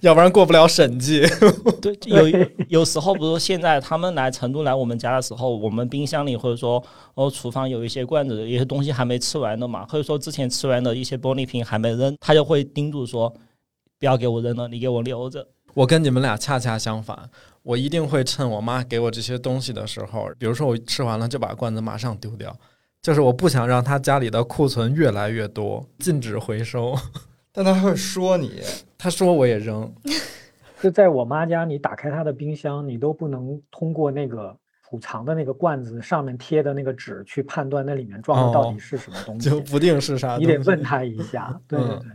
[0.00, 1.22] 要不然过不了审计。
[1.80, 2.48] 对，有
[2.80, 6.82] 有时候，比如说现在他们来成都来我们家的时候，我们冰箱里或者说
[7.14, 13.32] 哦厨房有一些罐子，有些东西还没吃完的嘛，或者说之前吃完的一些玻璃瓶还没扔，他就会叮嘱说
[14.00, 15.46] 不要给我扔了，你给我留着。
[15.78, 17.16] 我跟你们俩恰恰相反，
[17.62, 22.52] 我一定会趁我妈给我这些东西的时候，比如说我吃完了就把罐子马上丢掉，
[23.00, 26.96] 就是我不想让她家里的库存越来越多，禁止回收。
[27.52, 28.60] 但他会说你，
[28.98, 29.88] 她说我也扔，
[30.82, 34.56] 就在我妈家，你打开她的冰箱，你都不能通过那个
[34.90, 40.46] 储藏的那个罐子上面贴的那个纸去判断那里面装的到哦底是什么东西，就不定是啥东你。
[40.48, 41.56] 得问她一下。
[41.68, 42.10] 对对嗯对，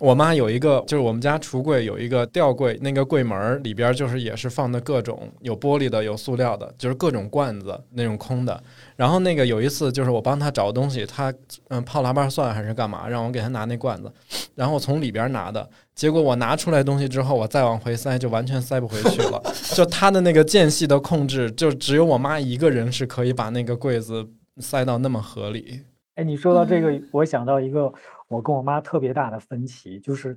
[0.00, 8.62] 我妈有一个，就是我们家橱柜有一个吊柜，那个柜门里边就是也是放的各种有玻璃的，有塑料的，就是各种罐子那种空的。
[8.96, 11.32] 然后那个有一次就是我帮她找东西，她
[11.68, 14.12] 嗯泡腊八蒜还是干嘛，让我给她拿那罐子，
[14.54, 19.42] 然后我从里边拿的，结果我拿出来东西之后，我再往回塞就完全塞不回去了。
[19.74, 24.26] 就她的那个间隙的控制，就只有我妈一个人是可以把那个柜子
[24.58, 25.80] 塞到那么合理。
[26.16, 27.92] 哎，你说到这个嗯，我想到一个
[28.28, 30.36] 我跟我妈特别大的分歧，就是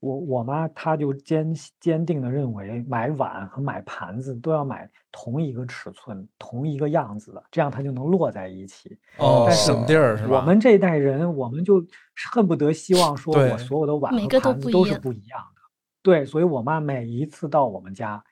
[0.00, 8.98] 我我妈她就坚坚定的认为买碗和买盘子都要买同一个尺寸、同一个样子的，这样它就能摞在一起。
[9.18, 10.36] 哦，但是省地儿是吧？
[10.36, 11.84] 我们这一代人，我们就
[12.32, 15.62] 恨不得希望说对我所有的碗和盘子都是不一样的。
[16.02, 18.22] 对，所以我妈每一次到我们家，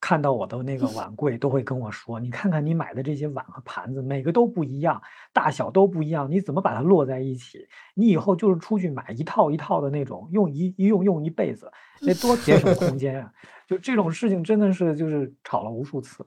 [0.00, 5.00] 看到我的那个碗柜，都会跟我说：“你看看你买的这些碗和盘子，每个都不一样，
[5.32, 7.68] 大小都不一样，你怎么把它摞在一起？
[7.94, 13.32] 你以后就是出去买一套一套的那种，用一一用用一辈子，那多节省空间啊！
[13.66, 16.26] 就这种事情真的是就是吵了无数次。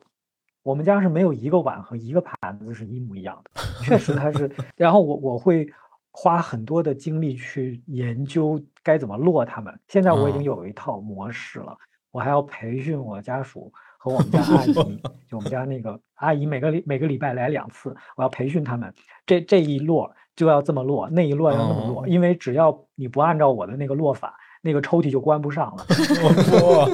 [0.62, 4.50] 我们家是没有一个碗和一个盘子是一模一样的，确实它是。
[4.78, 5.68] 然后我我会
[6.12, 9.78] 花很多的精力去研究该怎么落它们。
[9.90, 11.78] 现在我已经哦有一套模式了，
[12.14, 14.74] 我还要培训我家属和我们家阿姨，
[15.28, 18.94] 就我们家那个阿姨，每个礼每个礼拜来两次，我要培训他们，
[19.26, 25.86] 这这一摞就要这么摞，那一摞要那么摞，哦因为只要你不按照我的那个摞法，那个抽屉就关不上了。
[26.78, 26.90] 哇，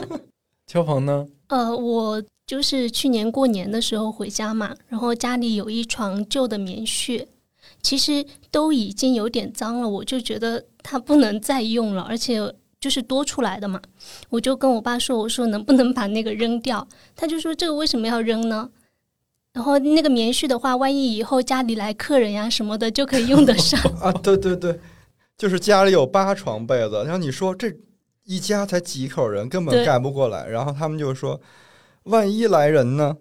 [0.66, 1.28] 秋鹏呢？
[1.48, 7.26] 呃，我就是去年过年的时候回家嘛，然后家里有一床旧的棉絮，
[7.82, 12.40] 其实都已经有点脏了，我就觉得它不能再用了，而且
[12.80, 13.82] 就是多出来的嘛，
[14.30, 16.88] 我就跟我爸说，我说能不能把那个扔掉？
[17.16, 18.70] 他就说这个为什么要扔呢？
[19.54, 23.80] 然后那个棉絮的话，万一以后家里来客人呀什么的，就可以用得上。
[24.00, 24.80] 啊，对对对，
[25.38, 27.76] 就是家里有八床被子，然后你说这
[28.26, 31.42] 一家才几口人，根本盖不过来，然后他们就说，
[32.04, 33.18] 万一来人呢？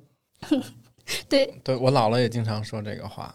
[1.29, 3.35] 对，对我姥姥也经常说这个话。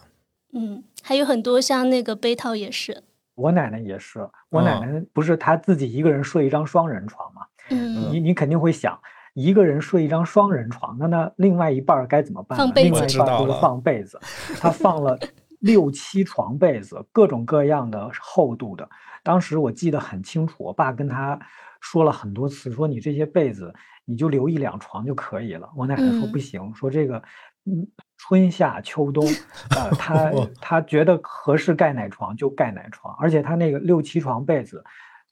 [0.54, 3.04] 嗯，还有很多像那个被套也是，
[3.36, 4.20] 我奶奶也是，
[4.50, 7.42] 我奶哦奶不是她自己一个人睡一张双人床嘛？
[7.70, 9.00] 嗯，你你肯定会想，
[9.34, 12.66] 一个人睡一张双人床，那那另外一半儿该怎么办呢？
[12.66, 14.20] 放被另子外一半儿就是我知道了放被子，
[14.60, 15.18] 她放了
[15.60, 18.88] 六七床被子，各种各样的厚度的。
[19.24, 21.40] 当时我记得很清楚，我爸跟她
[21.80, 23.74] 说了很多次，说你这些被子
[24.06, 25.70] 你就留一两床就可以了。
[25.76, 27.24] 我奶奶说嗯不行，说这个
[27.66, 27.88] 嗯
[28.28, 29.26] 春夏秋冬，
[29.76, 30.32] 呃，他
[30.62, 34.84] 他觉得合适盖哪床就盖哪床，而且他那个六七床被子。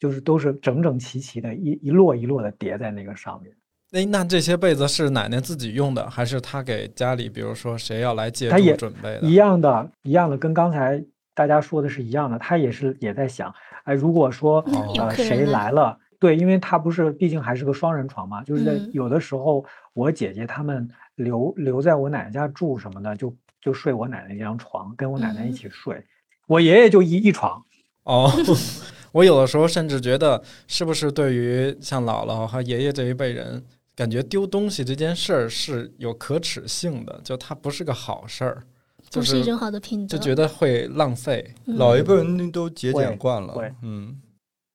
[0.01, 3.56] 就是都是整整齐齐的，一一摞一摞的叠在那个上面。
[3.91, 9.21] 哎，那这些被子是奶奶自己用的，还是他给家里，比如说谁要来借他也住准备的？
[9.21, 12.39] 一样的，一样的，跟刚才大家说的是一样的。
[12.39, 14.65] 他也是也在想，哎，如果说
[14.97, 26.05] 呃谁来了，对，因为他不是，毕竟还是个双人床嘛，就是有的时候，我姐姐他们留留在我奶奶家住什么的，就就睡我奶奶那张床，跟我奶奶一嗯起睡。
[26.45, 27.60] 我爷爷就一一床，
[28.03, 28.31] 哦，
[29.12, 33.63] 我有的时候甚至觉得，是不是对于像姥姥和爷爷这一辈人，
[33.95, 38.62] 感觉丢东西这件事儿是有可耻性的，就它不是个好事儿，
[39.10, 40.15] 就是不是一种好的品德。
[40.15, 41.43] 就觉得会浪费。
[41.65, 44.21] 嗯老一辈人都节俭惯了，嗯，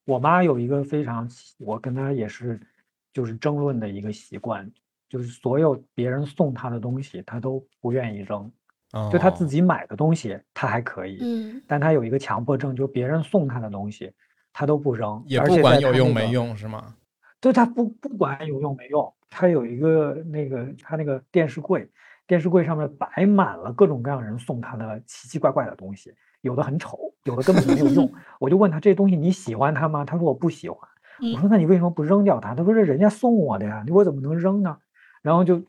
[0.06, 2.58] 我妈有一个非常，我跟她也是
[3.12, 4.70] 就是争论的一个习惯，
[5.08, 8.50] 就是所有别人送她的东西，她都不愿意扔。
[9.12, 14.10] 就她自己己买的东西，她还可以，嗯但她有一个强迫症，就别人送她的东西，
[14.52, 15.92] 她都不扔，也而且不管有。
[15.92, 16.94] 用没用，是吗？
[17.40, 21.86] 对，她不不管有用没用，她有一个那个她那个电视柜，
[22.26, 28.10] 电视柜上面摆满了各种各样人送她的奇奇怪怪的东西，有的很丑，有的根本就没有用。
[28.40, 30.04] 我就问他这东西你喜欢它吗？
[30.04, 30.78] 他说我不喜欢。
[31.20, 32.54] 我嗯说那你为什么不扔掉它？
[32.54, 34.76] 他说这人家送我的呀，我怎么能扔呢？
[35.22, 35.60] 然后就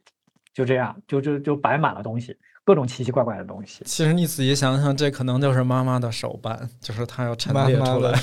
[0.54, 3.82] 就这样，就就就摆满了东西，各种奇奇怪怪的东西。
[3.86, 8.14] 其实你仔细想想，这可能就是妈妈的手办，就是她要陈列出来，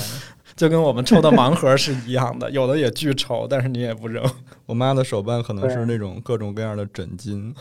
[0.54, 4.22] 就跟我们抽的盲盒是一样的，有的也巨丑，但是你也不扔。
[4.66, 7.54] 我妈的手办可能是那种各种各样的枕巾，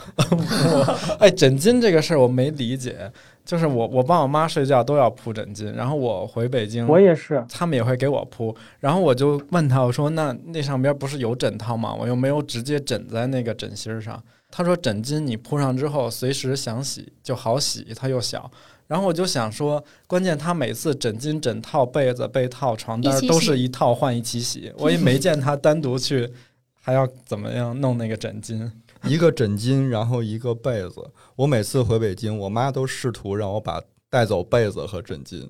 [1.20, 3.12] 哎，枕巾这个事儿我没理解，
[3.46, 11.94] 就是我我帮我妈睡觉都要铺枕巾，然后我回北京，我也是，他们也会给我铺，然后我就问他，我说那那上边不是有枕套吗？
[11.94, 14.22] 我又没有直接枕在那个枕芯上。
[14.50, 18.50] 他说枕巾你铺上之后，随时想洗就好洗，它又小。
[18.88, 26.32] 然后我就想说，关键他每次枕巾、枕套、被子、被套、床单都是一套换一起洗，我也没见他单独去
[26.80, 28.72] 还要怎么样弄那个枕巾。
[29.08, 31.12] 一个枕巾，然后一个被子。
[31.36, 35.48] 我每次回北京，我妈都试图让我把带走被子和枕巾。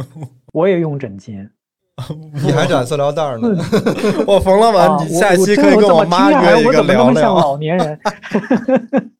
[0.52, 1.48] 我也用枕巾。
[2.32, 3.48] 你还染塑料袋呢？
[4.26, 7.34] 我冯老板，啊你下一期可以跟我妈约一个我怎么那聊聊。
[7.34, 8.00] 老年人？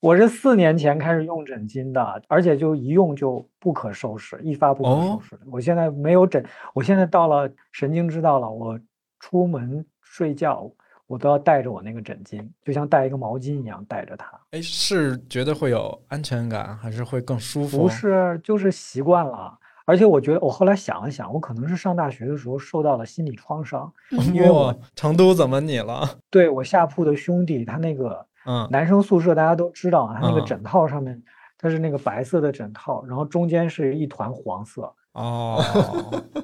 [0.00, 5.42] 我是四年前开始用枕巾的，而且就一用就不可收拾，一发不可哦收拾。
[5.52, 6.42] 我现在没有枕，
[6.72, 8.80] 我现在到了神经质到了，我
[9.18, 10.70] 出门睡觉
[11.10, 14.30] 我都要带着我那个枕巾，就像带一个毛巾一样带着它。
[14.52, 17.78] 哎，是觉得会有安全感，还是会更舒服？
[17.78, 19.58] 不是，就是习惯了。
[19.86, 23.92] 而且我觉得，我后来想了想，我可能是上大学的时候受到了心理创伤。
[24.12, 26.08] 嗯因为我哇成都怎么你了？
[26.30, 31.20] 对我下铺的兄弟，他那个嗯，男生宿舍大家都知道啊，他那个嗯枕套上面，
[31.58, 35.60] 它是那个白色的枕套，然后中间是一团黄色，哦，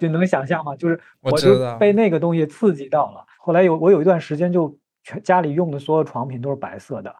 [0.00, 0.74] 就能想象吗？
[0.76, 3.24] 就是我我就被那个东西刺激到了。
[3.38, 7.14] 后来有我有一段时间就全家里用的所有床品都是白色的，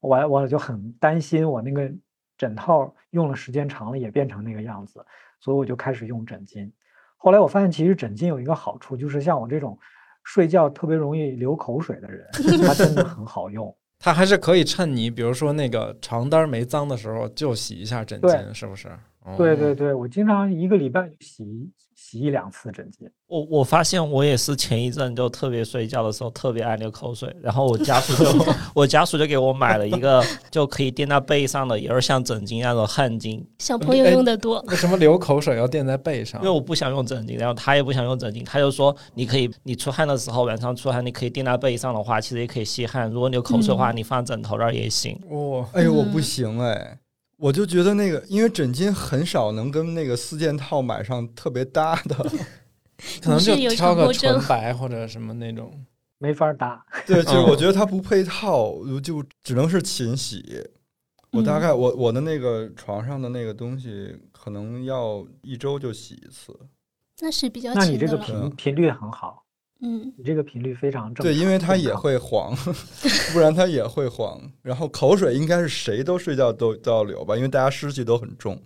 [0.00, 1.90] 我我就很担心我那个
[2.38, 5.04] 枕套用了时间长了也变成那个样子，
[5.40, 6.70] 所以我就开始用枕巾。
[7.16, 9.76] 后来我发现其实枕巾有一个好处，就是像我这种
[10.22, 12.26] 睡觉特别容易流口水的人，
[12.64, 13.74] 它真的很好用。
[13.98, 18.90] 它还是可以趁你，比如说那个床单没脏的时候，就洗一下枕巾，是不是？
[19.24, 21.44] 哦对对对，我经常一个礼拜洗
[21.96, 23.08] 洗一两次枕巾。
[23.26, 28.44] 我我发现我也是前一阵就特别睡觉的时候特别爱流口水，然后我家属就
[28.74, 34.62] 我家属就给我买了一个就可以垫在背上的，也是像枕巾那种汗巾，小朋友用的多。
[34.68, 36.50] 为什么流口水要垫在背上因为？
[36.54, 43.10] 我不想用枕巾，然后他也不想用枕巾，他就说你可以你出汗的时候晚上出汗你可以垫在背上的话，其实也可以吸汗。
[43.10, 45.18] 如果你有口水的话，嗯你放枕头那儿也行。
[45.30, 46.98] 哇、哎呦，我嗯不行哎，
[47.44, 52.14] 我就觉得那个，因为枕巾很少能跟那个四件套买上特别搭的，
[53.20, 55.84] 可能就挑个纯白或者什么那种。
[56.16, 58.72] 没法搭， 对，就我觉得它不配套，
[59.02, 60.42] 就只能是勤洗。
[61.32, 66.58] 我大概我我的那个床上的那个东西，可能要一周就洗一次。
[67.20, 68.16] 那是比较那你这个。
[68.16, 69.43] 频频率很好，
[69.86, 71.24] 嗯，你这个频率非常正常。
[71.24, 72.56] 对，因为它也会黄，
[73.34, 74.40] 不然它也会黄。
[74.62, 78.58] 然后口水应该是谁都睡觉都都要流吧，因为大家湿气都很重。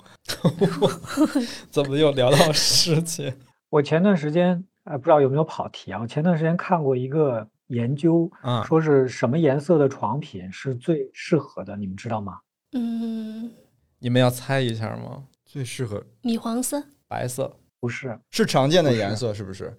[1.71, 3.35] 怎么又聊到湿气？
[3.69, 5.99] 我前段时间，呃，不知道有没有跑题啊？
[6.01, 12.39] 我前段时间看过一个研究，啊说是什么颜色的床品是最适合的，你们知道吗？
[12.73, 13.51] 嗯，
[13.99, 15.25] 你们要猜一下吗？
[15.45, 19.77] 最适合米黄色，白色，不是，是常见的颜色，是不是？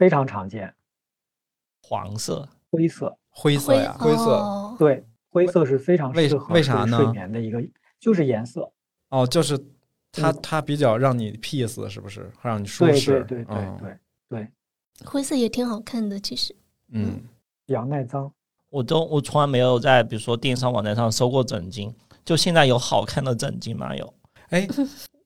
[0.00, 0.74] 非常常见，
[1.82, 3.18] 黄色，灰色。
[3.28, 3.94] 灰灰色呀。
[3.98, 7.62] 灰色哦对，灰色是非常为适合睡为啥呢睡眠的一个，
[7.98, 8.72] 就是颜色。
[9.10, 9.58] 哦，就是
[10.10, 12.32] 它，嗯它比较让你 peace，是不是？
[12.40, 13.22] 让你舒适。
[13.24, 13.98] 对对对对对
[14.30, 14.48] 对，
[15.04, 16.56] 灰色也挺好看的，其实。
[16.92, 17.20] 嗯，
[17.66, 18.32] 比较耐脏。
[18.70, 21.92] 我都我从来没有在比如说电商网站上搜过枕巾，
[22.24, 23.94] 就现在有好看的枕巾吗？
[23.94, 24.14] 有。
[24.48, 24.66] 哎，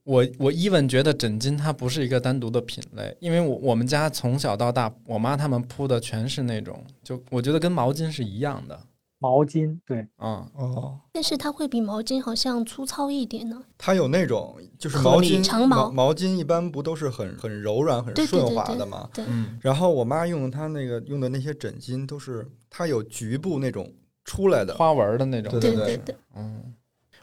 [0.05, 8.79] 我我 even 觉得枕巾它不是一个单独的品类，因为我我们家从小到大，我妈他们铺的全是那种，就我觉得跟毛巾是一样的。
[9.21, 13.59] 毛巾，对，嗯，哦，但是它会比毛巾好像粗糙一点呢。
[13.79, 19.09] 它有那种就是毛巾，长毛毛巾一般不都是很很柔软、很对对顺对对滑的吗？
[19.15, 23.91] 对，嗯，然后我妈用她那个用的那些枕巾都是它有局部那种
[24.25, 25.51] 出来的，花纹的那种。
[25.53, 26.75] 对对对对对，嗯，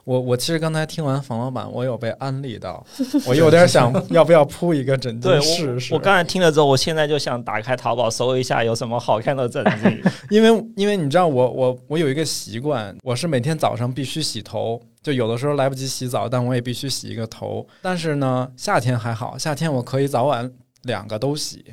[0.04, 2.84] 我我其实刚才听完冯老板，我有被安利到，
[3.28, 5.94] 我有点想要不要铺一个枕对巾试试。
[5.94, 10.02] 我，我刚才听了之后，我现在就想打开淘宝搜一下有什么好看的枕巾。
[10.30, 17.68] 因为因为你知道我我我有一个习惯，我是每天早上必须洗头，就有的时候来不及洗澡，但我也必须洗一个头。
[17.82, 20.52] 但是呢，夏天还好，夏天我可以早晚
[20.84, 21.64] 两个都洗。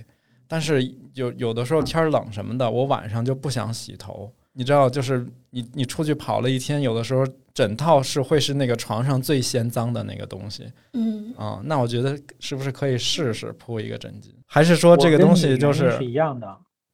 [0.51, 4.33] 但是有有的时候天冷什么的，我晚上就不想洗头。
[4.59, 14.33] 你知道，就是你你出去跑了一天，有的时候枕套是会是那个床上最先脏的那个东西嗯，啊、那我觉得是不是可以试试铺一个枕巾？
[14.49, 16.49] 还是说这个东西就是一样的。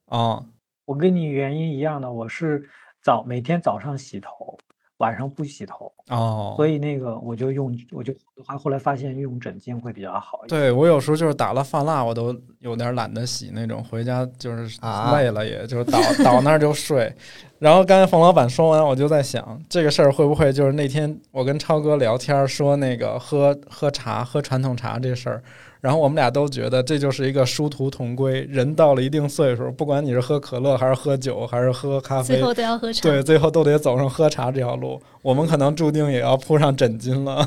[0.09, 0.45] 啊、
[0.85, 2.69] 我跟你原因一样的，我是
[3.03, 4.59] 早每天早上洗头，
[5.05, 8.11] 晚上不洗头，哦，所以那个我就用，我就
[8.47, 10.59] 还后来发现用枕巾会比较好一点。
[10.59, 17.15] 对我有时候就是打了发蜡，我都有点懒得洗那种，回家就是啊累了，也就是倒倒那儿就睡。
[17.59, 25.43] 然后刚才冯老板说完，我就在想这个事儿会不会就是那天我跟超哥聊天说那个喝喝茶喝传统茶这事儿，
[25.85, 33.03] 然后我们俩都觉得这就是一个殊途同归，人到了一定岁数，不管你是喝可乐还是喝酒还是喝咖啡最，后都要喝茶。
[33.03, 34.99] 对，最后都得走上喝茶这条路。
[35.21, 37.47] 我们可能注定也要铺上枕巾了。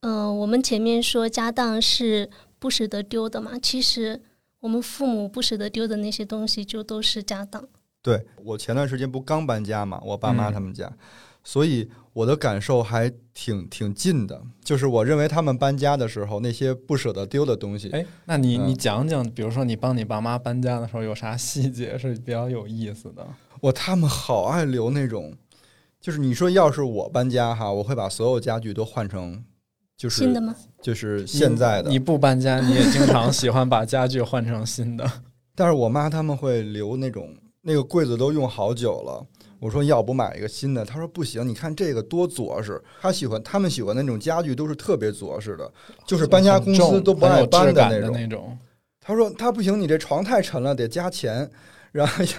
[0.00, 4.18] 嗯、 我们前面说家当是不舍得丢的嘛，其实
[4.60, 7.62] 我们父母不舍得丢的那些东西，就都是家当。
[8.00, 10.90] 对我前段时间不刚搬家嘛，我爸妈嗯他们家，
[11.44, 14.40] 所以我的感受还挺挺近的。
[14.64, 23.26] 就是我认为他们搬家的时候，那些不舍得丢的东西，哎，那你嗯你讲讲，比如说你帮你爸妈搬家的时候，有啥细节是比较有意思的？
[23.60, 25.34] 我他们好爱留那种，
[26.00, 29.44] 就是你说要是我搬家哈，我会把所有家具都换成
[29.96, 30.54] 就是新的吗？
[30.80, 35.10] 就是现在的你，不搬家， 你也经常喜欢把家具换成新的。
[35.54, 39.26] 但是我妈他们会留那种那个柜子都用好久了。
[39.60, 42.82] 我说要不买一个新的，他说不行，你看这个多着实。
[43.00, 45.70] 他喜欢，他们喜欢那种家具都是特别着实的，
[46.06, 48.12] 就是搬家公司都不爱搬很有质感那种。
[48.12, 48.58] 的那种。
[49.00, 51.50] 他说他不行，你这床太沉了，得加钱。
[51.92, 52.30] 然后要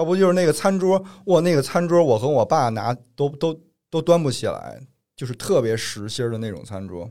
[0.00, 3.56] 要不就是那个餐桌，我，那个餐桌我和我爸拿都都
[3.88, 4.80] 都端不起来，
[5.14, 7.08] 就是特别实心儿的那种餐桌，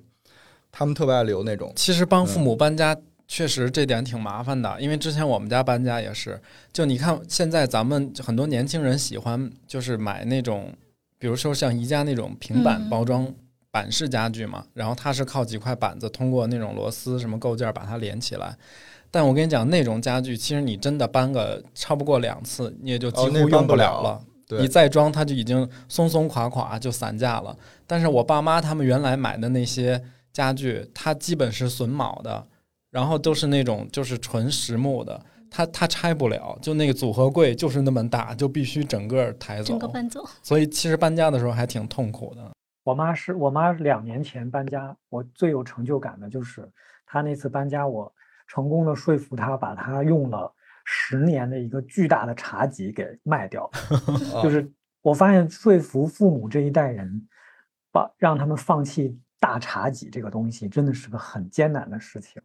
[0.73, 1.71] 他们特别爱留那种。
[1.73, 2.97] 其实帮父母搬家
[3.27, 10.73] 确实这点挺麻烦的，因为之前我们家搬家也是，就你看现在咱们很多年轻人喜欢就是买那种，
[11.17, 13.33] 比如说像宜家那种平板嗯包装
[13.71, 18.55] 板式家具嘛，然后它是靠几块板子通过那种螺丝什么构件把它连起来。
[19.11, 24.59] 但我跟你讲，那种家具其实你真的搬个超不过两次，你也就几乎用不了了了。
[24.59, 27.57] 你再装，它就已经松松垮垮就散架了。
[27.87, 30.01] 但是我爸妈他们原来买的那些
[30.31, 32.45] 家具，它基本是榫卯的，
[32.95, 35.21] 然后都是那种就是纯实木的，
[35.51, 40.25] 它它拆不了，就那个组合柜就是那么大，就必须整个抬走整个，搬走。
[40.41, 42.51] 所以其实搬家的时候还挺痛苦的。
[42.85, 46.65] 我妈是我妈两年前搬家，我最有成就感的就是
[47.05, 48.09] 她那次搬家，我
[48.47, 50.49] 成功的说服她把她用了
[50.85, 53.69] 十年的一个巨大的茶几给卖掉。
[54.41, 54.71] 就是
[55.01, 57.27] 我发现说服父母这一代人，
[57.91, 62.41] 把让他们放弃大茶几这个东西，真的是个很艰难的事情。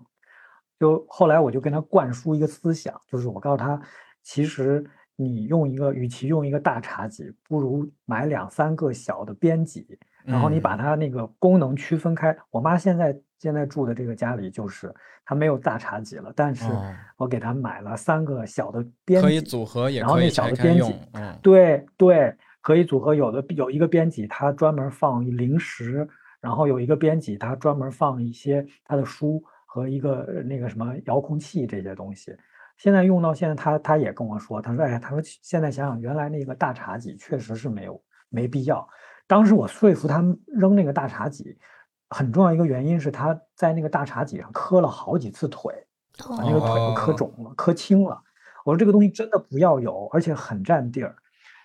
[0.81, 3.79] 就后来我就跟他灌输一个思想，就是我告诉他，
[4.23, 4.83] 其实
[5.15, 9.87] 你用一个，与其用一个大茶几，不如买两三个小的边几，
[10.25, 12.35] 然后你把它那个功能区分开。
[12.51, 14.91] 我妈现在现在住的这个家里，就是
[15.27, 20.95] 她没有大茶几了，但是哦我给她买了三个小的边可以组合，也然后那小的边几
[21.43, 23.15] 对对，可以组合。
[23.15, 26.09] 有的有一个编辑，它专门放零食，
[26.41, 32.37] 然后有一个编辑，它专门放一些他的书和一个呃那个什么遥控器这些东西。
[32.77, 38.85] 现在用到现在，他他也跟我说，他说，哎呀，他说现在想想，原来那个大茶几确实是没有没必要。
[39.29, 41.57] 当时我说服他们扔那个大茶几，
[42.09, 45.73] 很重要一个原因是他在那个大茶几上磕了好几次腿。
[46.29, 48.21] 把那个腿都磕哦肿了、磕青了。
[48.65, 51.15] 我说这个东西真的不要有，而且很占地儿。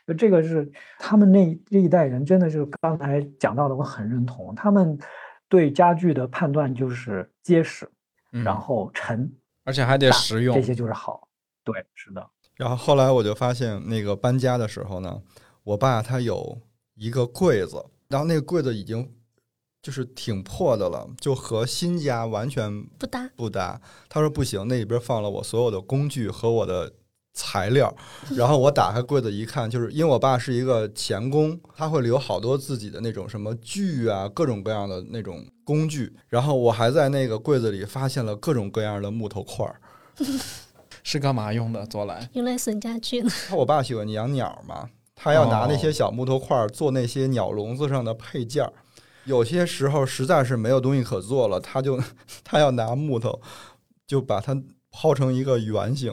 [0.08, 4.54] 就这个是他们那这一代人，真的是刚才讲到的，我很认同。
[4.56, 4.98] 他们
[5.48, 7.90] 对家具的判断就是结实，
[8.32, 9.32] 嗯然后沉，
[9.64, 10.62] 而且还得实用这。
[10.62, 11.28] 些就是好。
[11.64, 12.30] 对，是的。
[12.56, 15.22] 然后后来我就发现，那个搬家的时候呢，
[15.64, 16.62] 我爸他有
[16.94, 19.14] 一个柜子，然后那个柜子已经
[19.82, 23.82] 就是挺破的了，就和新家完全不搭，不搭。
[24.08, 26.94] 他说不行，那里边放了我所有的工具和我的
[27.36, 27.96] 材料。
[28.36, 36.12] 然后我打开柜子一看，就是因为我爸是一个钳工，他会留好多自己的那种什么锯啊，各种各样的那种工具。
[36.30, 39.80] 然后我还在那个柜子里发现了各种各样的木头块儿。
[41.04, 41.86] 是干嘛用的？
[41.86, 43.30] 做来用来损家具呢。
[43.48, 48.74] 他我爸喜欢养鸟嘛，他要拿那哦些小木头块儿做那些鸟笼子上的配件儿。
[49.26, 52.00] 有些时候实在是没有东西可做了，他就
[52.44, 53.40] 他要拿木头，
[54.08, 54.60] 就把它
[54.90, 56.12] 抛成一个圆形。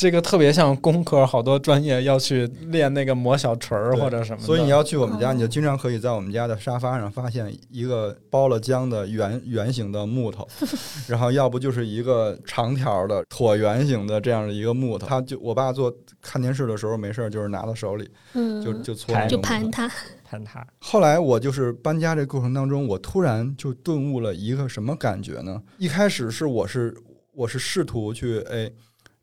[0.00, 4.40] 这个特别像工科，好多专业要去练那个磨小锤儿或者什么。
[4.40, 10.48] 所以你要去我们家，哦你就经常可以在我们家的沙发上发现一个包了浆的圆 圆形的木头，
[11.06, 15.06] 然后要不就是一个长条的椭圆形的这样的一个木头。
[15.06, 19.86] 他就我爸做看电视的时候没事儿就是拿到手里嗯，就就搓盘就盘它。
[20.24, 20.66] 盘它。
[20.78, 25.60] 后来我就是搬家这过程当中，我突然就顿悟了一个什么感觉呢？
[25.76, 26.96] 一开始是我是
[27.34, 28.70] 我是试图去哎，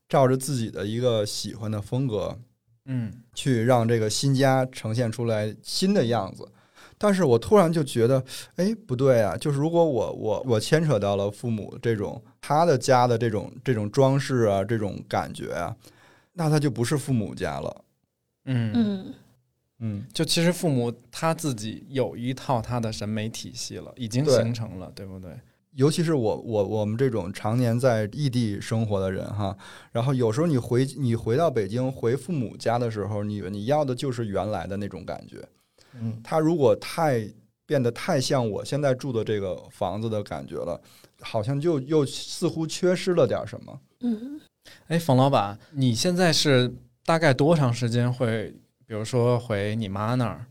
[0.07, 2.37] 照着自己的一个喜欢的风格
[2.85, 6.47] 嗯，去让这个新家呈现出来新的样子。
[6.99, 8.23] 但是我突然就觉得，
[8.55, 9.37] 哎，不对啊！
[9.37, 15.75] 就是如果我我我牵扯到了父母这种他的家的这种这种装饰啊，这种感觉啊，
[16.33, 17.83] 那他就不是父母家了。
[18.45, 19.13] 嗯嗯，
[19.79, 25.37] 嗯，就其实父母他自己有一套他的审美体系了，已经形成了，对不对？
[25.77, 29.55] 尤其是我我我们这种常年在异地生活的人哈，
[29.91, 35.47] 然后有时候你回你回到北京回父母家的时候，你你要的就是原来的那种感觉。
[35.93, 37.31] 嗯，他如果太
[37.67, 40.81] 变得太像我现在住的这个房子的感觉了，
[41.21, 43.79] 好像就又似乎缺失了点什么。
[43.99, 44.41] 嗯，
[44.87, 46.73] 哎，冯老板，你现在是
[47.05, 48.51] 大概多长时间会，
[48.87, 50.47] 比如说回你妈那儿？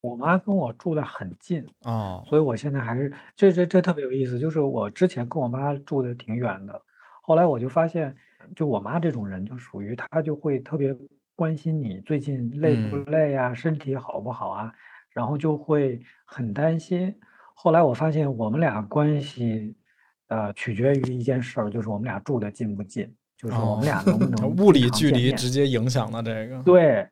[0.00, 6.80] 我妈跟我住的很近，啊，所以我现在还是这这这特别有意思，就是我之前跟我妈住的挺远的，
[7.22, 8.14] 后来我就发现，
[8.54, 10.94] 就我妈这种人就属于她就会特别
[11.34, 14.72] 关心你最近累不嗯累呀、身体好不好啊，
[15.10, 17.14] 然后就会很担心。
[17.54, 19.74] 后来我发现我们俩关系，
[20.28, 26.62] 呃，取决于一件事儿，就是我们俩住的近不近，就是我们俩能不 能哦物理距离直接影响了这个。
[26.62, 27.08] 对，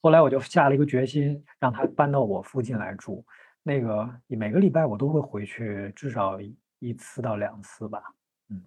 [0.00, 3.24] 后来我就下了一个决心，让他搬到我附近来住。
[3.62, 8.02] 那个每个礼拜我都会回去，至少一一次到两次吧。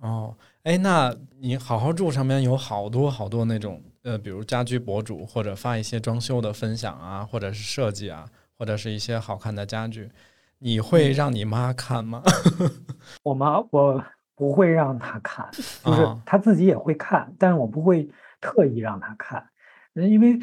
[0.01, 8.29] 哦，哎，那你好好住上面有好多好多那种呃，比如家居博主或者发一些装修的分享啊，或者是设计啊，
[8.59, 10.11] 或者是一些好看的家具，
[10.59, 12.21] 你嗯会让你妈看吗？
[13.23, 14.03] 我妈我
[14.35, 15.49] 不会让她看，
[15.83, 18.07] 就是她自己也会看，但是我不会
[18.39, 19.43] 特意让她看，
[19.95, 20.37] 嗯因为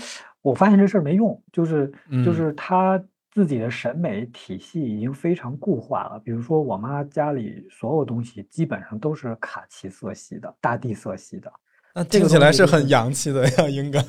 [0.49, 1.87] 我发现这事儿没用，就是
[2.25, 6.19] 就嗯是他自己的审美体系已经非常固化了。
[6.25, 11.53] 比如说我妈家里所有东西基本上都是卡其色系的、大地色系的。
[11.95, 14.01] 那听起来是很洋气的呀，应该。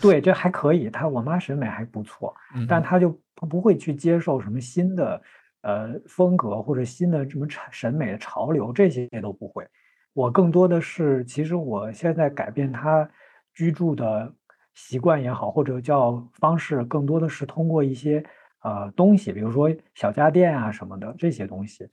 [0.00, 2.34] 对，这还可以，她我妈审美还不错。
[2.54, 5.20] 嗯但他就不不会去接受什么新的
[5.62, 9.66] 呃风格或者新的什么产审美的潮流，这些都不会。
[10.12, 13.08] 我更多的是，其实我现在改变他
[13.52, 14.32] 居住的
[14.74, 18.24] 习惯也好，或者叫方式，更多的是通过一些
[18.62, 21.88] 呃东西，比如说小家电啊什么的这些东西。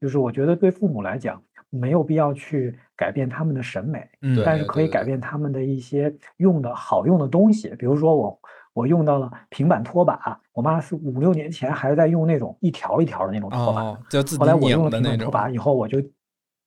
[0.00, 7.68] 就是我觉得对父母来讲，没有必要去改变他们的审美，嗯但是可以改变他们的一些用的好用的东西。
[7.78, 8.40] 比如说我
[8.72, 15.12] 我用到了平板拖把，我妈是五六年前还在用那种一条一条的那种拖把，哦，就自己后来我用拧的那种。
[15.12, 16.00] 了平板拖把以后，我就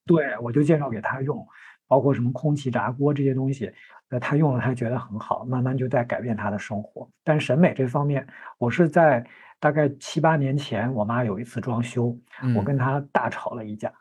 [0.06, 1.44] 对我就介绍给他用，
[1.86, 3.72] 包括什么空气炸锅这些东西，
[4.08, 7.08] 呃，他用了他觉得很好，慢慢就在改变他的生活。
[7.22, 8.26] 但审美这方面，
[8.58, 9.24] 我是在
[9.60, 13.92] 大概七八年前，我妈有一次装修，我嗯跟她大吵了一架，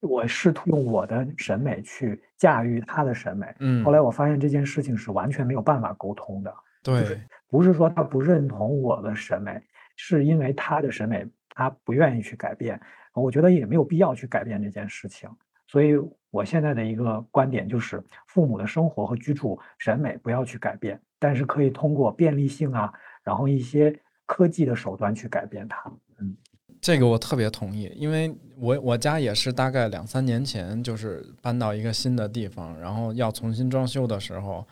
[0.00, 6.54] 我试图用我的审美去驾驭她的审美，嗯后，来我发现这件事情是完全没有办法沟通的。
[6.82, 9.60] 对，不是说他不认同我的审美，
[9.96, 12.78] 是因为他的审美他不愿意去改变，
[13.14, 15.30] 我觉得也没有必要去改变这件事情。
[15.66, 15.94] 所以
[16.30, 22.92] 我现在的一个观点就是，父母的生活和居住审美不要去改变，但是可以通过便利性啊，
[23.22, 25.90] 然后一些科技的手段去改变它。
[26.18, 26.36] 嗯，
[26.80, 34.66] 这个我特别同意，因为我我家也是大概两三年前就是搬到一个新的地方，然后要重新装修的时候，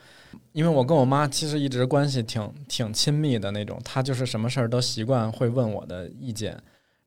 [0.53, 6.61] 因为我跟我妈其实一直关系挺挺亲密的那种，她就是什么事儿都习惯会问我的意见。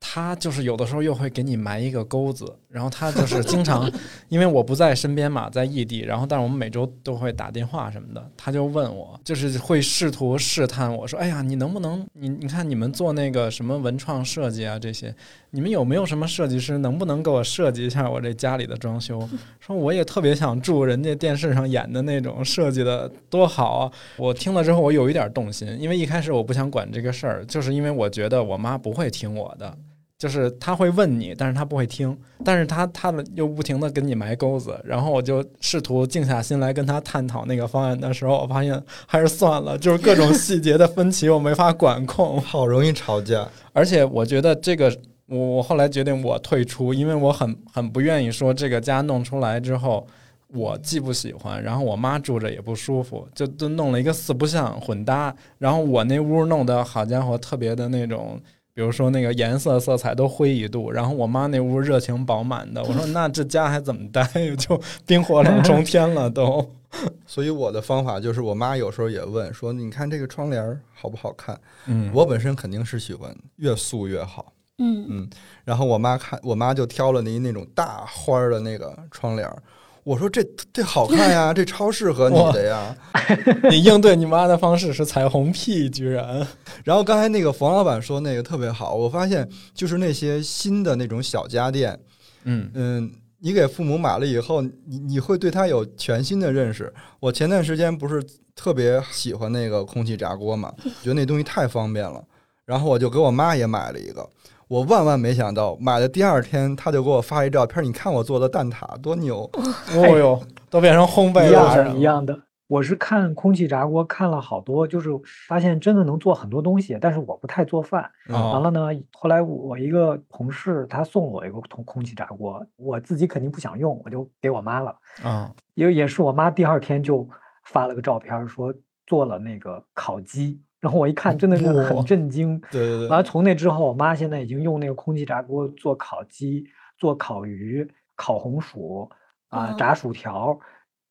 [0.08, 3.90] 他就是有的时候又会给你埋一个钩子，然后他就是经常，
[4.30, 15.14] 因为我不在身边嘛，在异地，然后但是我们每周都会打电话什么的，他就问我，就是会试图试探我说，哎呀，你能不能，你你看你们做那个什么文创设计啊这些，
[15.50, 19.28] 你们有没有什么设计师能不能给我设计一下我这家里的装修？
[19.58, 23.92] 说我也特别想住人家电视上演的那种设计的，多好啊！
[24.16, 29.76] 我听了之后，我有一点动心，因为一开始我不想管这个事儿，就是因为我觉得我妈不会听我的。
[30.18, 42.40] 就是他会问你，但是他不会听，但是他他的又不停的给你埋钩子，然后我就试图静下心来跟他探讨那个方案的时候，我发现还是算了，就是各种细节的分歧我没法管控。
[42.40, 43.46] 好容易吵架。
[43.74, 44.90] 而且我觉得这个，
[45.26, 50.06] 我我后来决定我退出，因为我很很不愿意说这个家弄出来之后，
[50.48, 55.34] 我既不喜欢，然后我妈住着也不舒服，就都弄了一个四不像混搭。
[55.58, 58.40] 然后我那屋弄得好家伙，特别的那种，
[58.76, 62.82] 比如说那个颜色色彩都灰一度，然后我妈那屋热情饱满的。
[62.84, 64.22] 我说那这家还怎么待？
[64.58, 66.70] 就冰火两重天了都。
[67.26, 71.58] 所以我的方法就是，我妈有时候也问说：“你看这个窗帘好不好看？”
[71.88, 75.30] 嗯，我本身肯定是喜欢越素越好，嗯嗯。
[75.64, 79.62] 然后我妈看，我妈就挑了那那种大花儿的那个窗帘儿。
[80.06, 80.40] 我说这
[80.72, 82.96] 这好看呀， 这超适合你的呀。
[83.68, 86.46] 你应对你妈的方式是彩虹屁，居然。
[86.84, 91.98] 然后刚才那个冯老板说那个特别好，我发现就是那些新的那种小家电，
[92.44, 96.94] 嗯嗯，你给父母买了以后，你你会对它有全新的认识。
[97.18, 102.22] 我前段时间不是特别喜欢那个空气炸锅嘛，觉得那东西太方便了，
[102.64, 104.24] 然后我就给我妈也买了一个。
[104.68, 109.48] 我万万没想到，买的第二天他就给我发一照片，你看我做的蛋挞多牛！
[109.94, 112.36] 哦 呦，都变成烘焙了一样的。
[112.68, 115.08] 我是看空气炸锅看了好多，就是
[115.46, 118.10] 发现真的能做很多东西，但是我不太做饭。
[118.28, 124.96] 完哦了呢，后来我一个同事他送我一个空空气炸锅，我自己肯定不想用，我就给我妈了。
[125.22, 127.28] 啊也也是我妈第二天就
[127.66, 128.74] 发了个照片，说
[129.06, 132.60] 做了那个烤鸡，然后我一看真的是很震惊。
[132.70, 136.64] 对对对完了从那之后，我妈现在已经用那个空气炸锅做烤鸡、
[136.98, 139.10] 做烤鱼、烤红薯
[139.48, 140.58] 啊、哦炸薯条。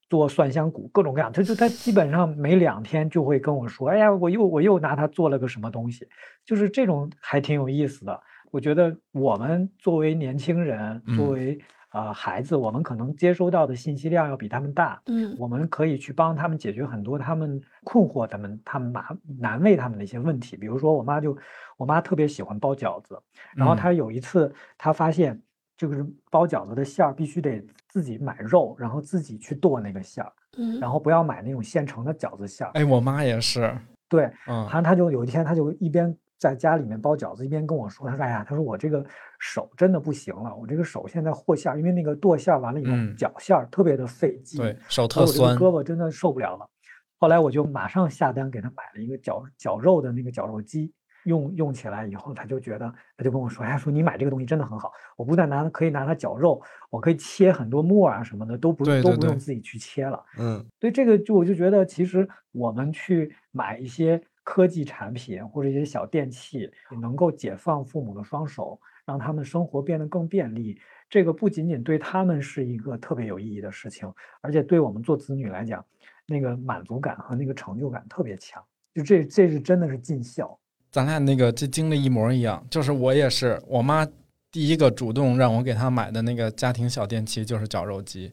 [0.08, 6.08] 做蒜香骨，各种各样，她就她基本上每两天就会跟我说：“哎呀，我又我又拿它做了个什么东西。”
[6.46, 8.22] 就是这种还挺有意思的。
[8.52, 11.66] 我觉得我们作为年轻人，作嗯为啊、
[11.96, 20.58] 呃孩子，我们可能接收到的信息量要比他们大，嗯我们可以去帮他们解决很多他们困惑、他们他们麻难为他们的一些问题。
[20.58, 21.38] 比如说，我妈就
[21.78, 23.18] 我妈特别喜欢包饺子，
[23.56, 25.42] 然后嗯她有一次她发现，
[25.78, 32.72] 就是包饺子的馅儿必须得自己买肉，然后自己去剁那个馅儿，嗯然后不要买那种现成的饺子馅儿。
[32.74, 33.74] 哎，我妈也是，
[34.10, 39.06] 对，嗯他他就有一天，他就一边在家里面包饺子，一边跟我说：“他说哎呀，他说我这个
[39.40, 46.70] 手真的不行了，我这个手现在和馅儿，因为那个剁馅儿完了以后嗯绞馅儿特别的费劲，对，手特酸，胳膊真的受不了了。
[47.18, 66.72] 后来我就马上下单给他买了一个绞绞肉的那个绞肉机，用用起来以后，他就觉得他就跟我说：“哎，说你买这个东西真的很好，我不但拿它可以拿它绞肉，我可以切很多末啊什么的，都不都对对对不用自己去切了。”嗯，所以这个就我就觉得，其实我们去买一些科技产品或者一些小电器，
[67.02, 70.80] 能够解放父母的双手，让他们生活变得更便利。
[71.10, 74.10] 这个不仅仅对他们是一个特别有意义的事情，
[74.42, 75.84] 而且对我们做子女来讲，
[76.28, 78.64] 那个满足感和那个成就感特别强。
[78.94, 80.58] 就这，这是真的是尽孝。
[80.92, 84.08] 咱俩那个这经历一模一样，就是我也是，我妈
[84.52, 88.32] 第一个主动让我给她买的那个家庭小电器就是绞肉机，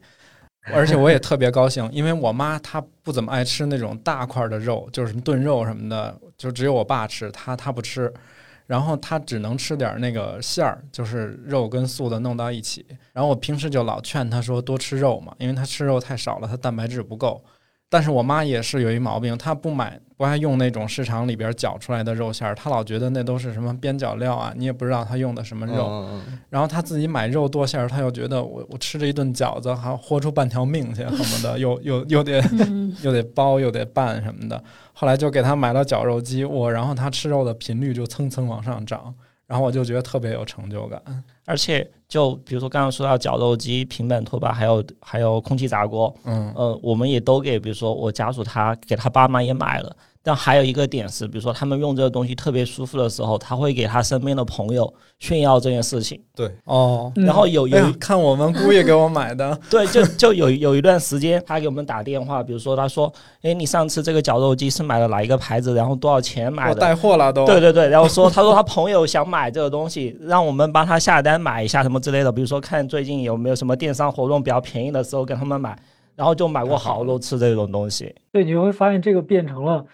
[0.71, 8.11] 而且我也特别高兴，因为我妈她不怎么爱吃那种大块的肉，就是什么炖肉什么的，就只有我爸吃，她她不吃，
[8.65, 17.43] 然后她只能吃点那个馅儿，就是肉跟素的弄到一起，然后我平时就老劝她说多吃肉嘛，因为她吃肉太少了，她蛋白质不够。
[17.93, 26.09] 但是我妈也是有一毛病，她不买不爱用那种市场里边绞出来的肉馅儿，她老觉得那都是什么边角料啊，你也不知道她用的什么肉。
[26.49, 32.43] 然后她自己买肉剁馅儿，她又觉得我我吃这一顿饺子还豁出半条命去，恨不得又又又得
[33.03, 34.63] 又得包又得拌什么的。
[34.93, 39.13] 后来就给她买了绞肉机，我然后她吃肉的频率就蹭蹭往上涨，
[39.53, 40.99] 然后我就觉得特别有成就感。
[41.45, 49.95] 而且，就比如说刚刚说到绞肉机、平板拖把，还有还有空气炸锅，嗯，呃，我们也都给，比如说我家属他给他爸妈也买了。
[50.25, 56.17] 但还有一个点是，比如说他们用这个东西特别舒服的时候，他会给他身边的朋友炫耀这件事情。
[56.33, 63.11] 对，哦，然后有有看我们姑爷给我买的， 对，就就有有一段时间，他给我们打电话，比如说他说，
[63.41, 66.79] 哎，你上次这个绞肉机是买了哪一个牌子，然后多少钱买的？
[66.79, 67.45] 带货了都。
[67.45, 75.77] 对对对，然后说他说他朋友想买这个东西，让我们帮他下单买一下什么之类的，比如说看最近有没有什么电商活动比较便宜的时候跟他们买，
[76.15, 78.15] 然后就买过好多次这种东西。
[78.31, 79.85] 对，你会发现这个变成了。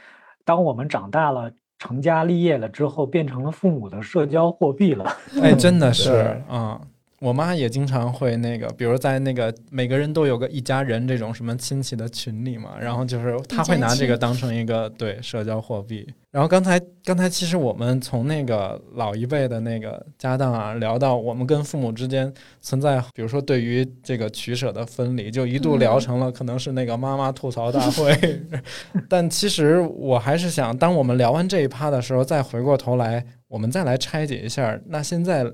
[0.50, 5.06] 当我们长大了、成家立业了之后，变成了父母的社交货币了。
[5.44, 6.82] 哎，真的是啊。
[7.20, 16.08] 我妈也经常会那个，比如在那个每个人都有个一家人这种什么亲戚的群里嘛，然后就是她会拿这个当成一个对社交货币。
[16.32, 28.42] 然后刚才刚才其实我们从那个老一辈的那个家当啊聊到我们跟父母之间存在，比如说对于这个取舍的分离，就一度聊成了可能是那个妈妈吐槽大会。
[29.10, 35.46] 但其实我还是想，当我们聊完这一趴的时候，再回过头来，我们再来拆解一下，那现在。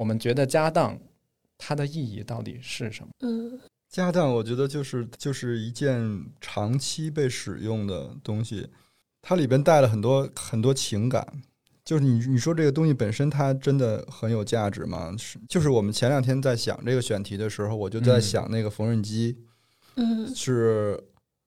[0.00, 0.98] 我们觉得家当
[1.58, 3.10] 它的意义到底是什么？
[3.20, 8.66] 嗯，家当我觉得就是就是一件长期被使用的东西，
[9.20, 11.42] 它里边带了很多很多情感。
[11.84, 15.14] 就是你你说这个东西本身它真的很有价值吗？
[15.18, 19.36] 是，就是我们前两天在想这个选题的时候，我就在想那个缝纫机，
[19.96, 20.98] 嗯，是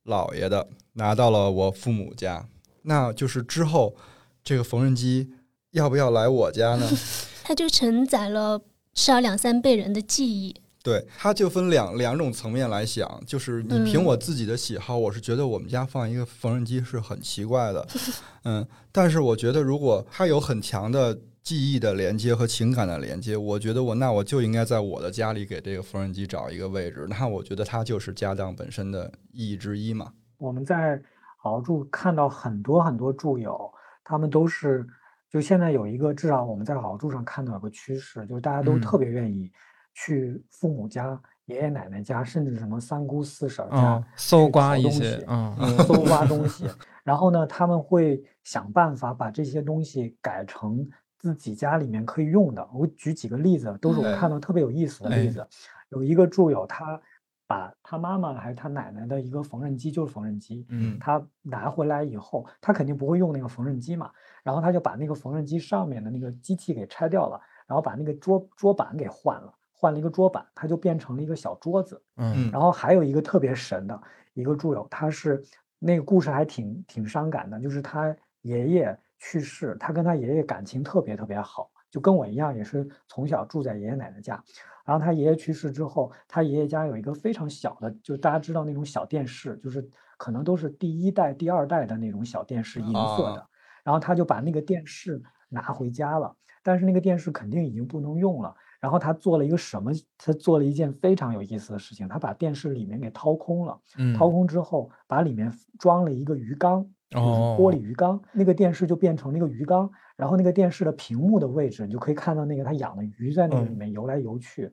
[0.06, 2.47] 姥爷的，拿到了我父母家，
[2.84, 3.95] 那就是之后
[4.43, 5.32] 这个缝纫机
[5.72, 6.88] 要不要来我家呢？
[7.44, 8.58] 它就承载了
[8.94, 10.56] 至少两三辈人的记忆。
[10.82, 17.88] 对，它就分两两种层面来想，就是你凭我自己的喜好，我是觉得我们家放一个缝纫机是很奇怪的，
[18.44, 30.12] 嗯，但是我觉得如果它有很强的记忆的连接和情感的连接，我觉得我那我就应该在我的家里给这个缝纫机找一个位置，那我觉得它就是家当本身的意义之一嘛。
[30.38, 31.02] 我们在
[31.38, 33.72] 豪住看到很多很多住友，
[34.04, 34.86] 他们都是。
[35.34, 39.51] 就现在有一个，至少我们在好住上看到有个趋势，就是大家都特别愿意
[39.95, 45.57] 去父母家、爷爷奶奶家，甚至什么三姑四婶家搜刮一些，嗯，
[45.88, 46.69] 搜刮东西。
[47.03, 52.69] 然后呢，他们会想办法把这些东西改成自己家里面可以用的。
[52.71, 55.43] 我举几个例子，都是我看到特别有意思的例子。
[55.89, 57.01] 有一个住友，他。
[57.46, 64.12] 把他妈妈还是他奶奶的一个缝纫机，就是缝纫机，嗯，他拿回来以后，他肯定不会用那个缝纫机嘛，
[64.44, 74.02] 然后他就把那个缝纫机上面的那个机器给拆掉了，然后把那个桌桌板给换了，换了一个桌板，它就变成了一个小桌子，嗯，然后还有一个特别神的
[74.34, 75.44] 一个助友，他是
[75.80, 84.44] 那个故事还挺挺伤感的，就是他爷爷去世，他跟他爷爷感情特别特别好，就跟我一样，也是从小住在爷爷奶奶家。
[84.84, 89.88] 然后他爷爷去世之后，他爷爷家有一个非常小的，就大家知道那种小电视，就是
[90.18, 93.48] 可能都是第一代、第二代的那种小电视，银色的。
[93.84, 98.56] 然后他就把那个电视拿回家了，但是那个电视肯定已经不能用了。
[98.84, 99.93] 然后他做了一个什么？
[100.17, 103.79] 他做了一件非常有意思的事情，他把电视里面给掏空了。
[104.17, 109.89] 掏空之后，把里面装了一个鱼缸，就是玻璃鱼缸，那个电视就变成了一个鱼缸。
[110.17, 114.69] 然后那个电视的屏幕的位置，你就可以看到那个他养的鱼在那里面游来游去。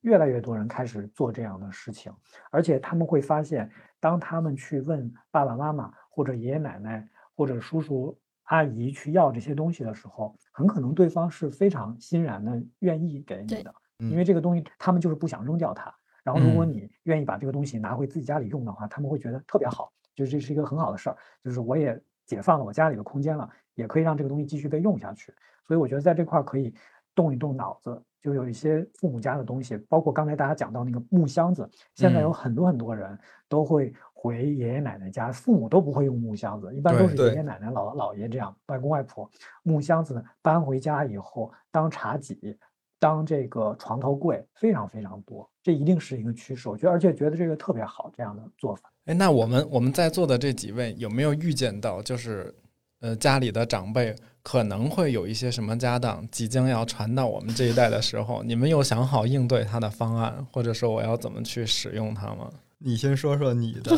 [0.00, 2.12] 越来越多人开始做这样的事情，
[2.50, 8.18] 而且他们会发现，当他们去问爸爸妈妈或者爷爷奶奶或者叔叔
[8.52, 15.92] 阿姨去要这些东西的时候，很可能对方是非常欣然的愿意给你的，因为这个东西他们就是不想扔掉它。
[16.22, 22.00] 然后如果你愿意把这个东西拿回自己家里用的话，他们会觉得特别好，就是这是一个很好的事儿，就是我也。
[22.24, 25.34] 解放了我家里的空间了，也可以让这个东西继续被用下去。
[25.66, 26.72] 所以我觉得在这块儿可以
[27.16, 33.92] 动一动脑子，就有一些父母家的东西，包括刚才大家讲到那个木箱子，现在有嗯很多很多人都会
[34.22, 39.28] 回爷爷奶奶家，父母都不会用木箱子，一般都是爷爷奶奶、姥姥姥爷这样，外公外婆
[39.64, 42.56] 木箱子搬回家以后当茶几。
[43.00, 46.68] 当这个床头柜非常非常多，这一定是一个趋势。
[46.68, 48.92] 我觉得，而且觉得这个特别好，这样的做法。
[49.06, 52.54] 哎，那我们我们在座的这几位有没有预见到，就是
[53.00, 54.14] 呃家里的长辈
[54.44, 62.48] 可能会有一些什么家当即将要传到我们这一代的时候，你们有想好应对它的方案，或者说我要怎么去使用它吗？
[62.84, 63.96] 你先说说你的，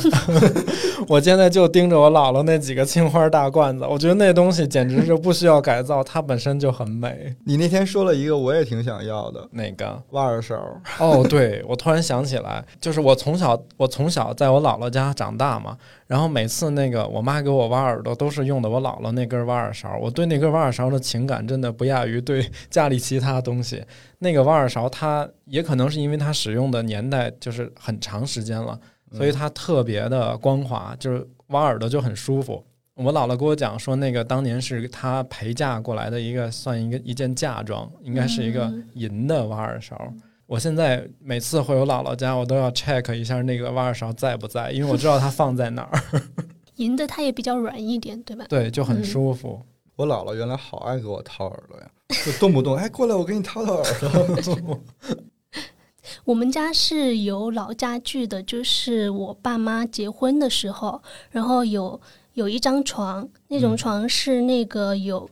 [1.08, 7.34] 我现在就盯着我姥姥那几个青花大罐子，我觉得那东西简直是不需要改造，它本身就很美。
[7.44, 10.02] 你那天说了一个我也挺想要的哪个？
[10.10, 10.54] 挖耳勺，
[10.98, 15.76] 哦，对，我突然想起来，就是我从小我从小在我姥姥家长大嘛，
[16.06, 19.98] 然后每次那个我妈给我挖耳朵，都是用的我姥姥那根挖耳勺。
[20.00, 23.82] 我对那根挖耳勺的情感真的不亚于对家里其他东西。
[24.24, 28.80] 那个挖耳勺，它也可能是因为它使用的年代就是很长时间了，
[29.12, 32.64] 所以它特别的光滑，就是挖耳朵就很舒服。
[32.94, 40.12] 我姥姥跟我讲说，那个当年是她陪嫁过来的一个，算一个一件嫁妆，应该是一个嗯银的挖耳勺。
[40.46, 46.00] 我现在每次回我姥姥家，我都要 check 一下那个挖耳勺在不在，因为我知道它放在哪儿。
[46.76, 48.46] 银的它也比较软一点，对吧？
[48.48, 49.60] 对，就很嗯舒服。
[49.96, 51.90] 我姥姥原来好爱给我掏耳朵呀，
[52.24, 54.80] 就动不动哎过来我给你掏掏耳朵。
[56.24, 62.00] 我们家是有老家具的，就是我爸妈结婚的时候，然后有
[62.34, 63.76] 有一张床，那种嗯。
[63.76, 65.28] 床是那个有，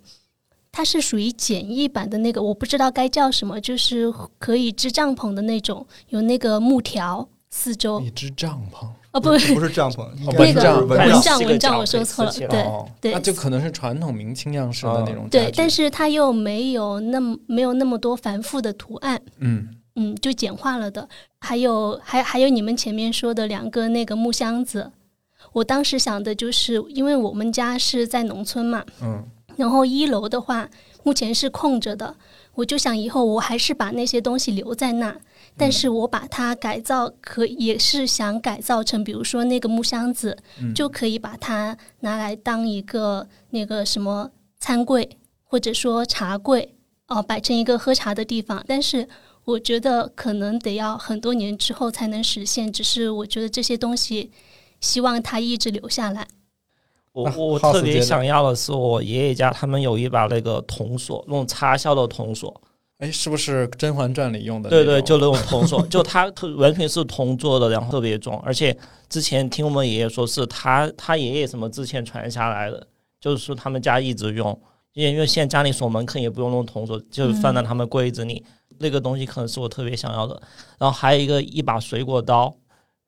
[0.70, 8.00] 它是属于简易版的那个，我不知道该叫什么，就是可以支帐篷的那种，有那个木条四周。
[8.00, 10.88] 一支帐篷，哦，不，不是帐篷，那个蚊帐。
[10.88, 12.48] 蚊帐，是个蚊帐，我说错了，对
[13.00, 21.06] 对那就可能是传统明清样式的那种对，但是它又没有那么没有那么多繁复的图案，嗯，嗯，就简化了的。
[21.40, 24.90] 还有还还有你们前面说的两个那个木箱子，
[25.52, 29.22] 我当时想的就是，因为我们家是在农村嘛，嗯，
[29.56, 30.66] 然后一楼的话
[31.02, 32.14] 目前是空着的，
[32.54, 35.14] 我就想以后我还是把那些东西留在那，
[35.57, 46.74] 但是我把它改造，可也是想改造成，比如说那个木箱子，嗯就可以把它拿来当一个那个什么餐柜，或者说茶柜，
[47.09, 48.64] 哦、摆成一个喝茶的地方。
[48.66, 49.07] 但是
[49.44, 54.30] 我觉得可能得要很多年之后才能实现，只是我觉得这些东西，
[54.80, 56.22] 希望它一直留下来。
[56.22, 56.28] 啊
[57.12, 62.59] 我我特别想要的是我爷爷家他们有一把那个铜锁，那种插销的铜锁。
[63.03, 64.84] 哎，是不是《甄嬛传》里用的对？
[64.84, 68.76] 对，就那种铜锁，就它特完全是铜做的，然后特别重，而且
[69.09, 72.86] 之前听我们爷爷说是他他爷爷什么之前传下来的，
[73.20, 74.57] 就是说他们家一直用，
[74.92, 78.44] 因为因为现在家里锁门可能也不用那种铜锁，就是放在他们柜子里，
[78.78, 80.40] 那个东西可能是我特别想要的。
[80.78, 82.55] 然后还有一个一把水果刀，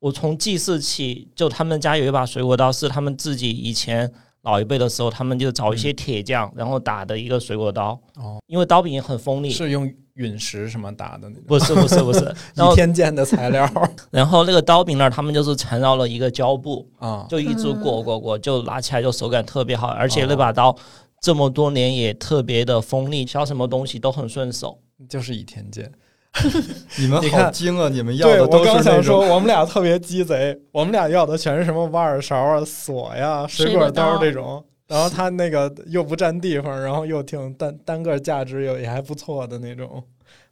[0.00, 4.12] 我从记事起就他们家有一把水果刀，是他们自己以前。
[4.44, 7.98] 老一辈的时候，他们就找一些铁匠，然后打的一个水果刀。
[8.16, 12.20] 哦，因为刀柄很锋利，是用陨石什么打的那种，不是不是不是。
[12.54, 13.68] 倚 天剑的材料
[14.12, 17.26] 然后那个刀柄那儿，他们就是缠绕了一个胶布，啊。
[17.28, 20.76] 就一直嗯裹裹裹，就拿起来就手感特别好，而且那把刀
[21.20, 24.78] 这么多年也特别的锋利，削什么东西都很顺手。
[25.08, 25.90] 就是倚天剑。
[26.98, 27.88] 你们你看好精啊！
[27.88, 34.64] 你们要的都是那刚想说，种我们俩特别鸡贼，我们俩要的全是什么挖耳勺啊、锁呀、水水果果刀刀这种。
[34.86, 40.02] 然后它那个又不占地方，然后又挺单单个价值也也还不错的那种。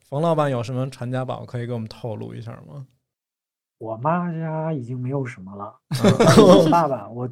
[0.08, 2.86] 冯老板有什么传家宝可以给我们透露一下吗？
[3.78, 5.74] 我妈家已经没有什么了，
[6.40, 7.28] 我爸爸，我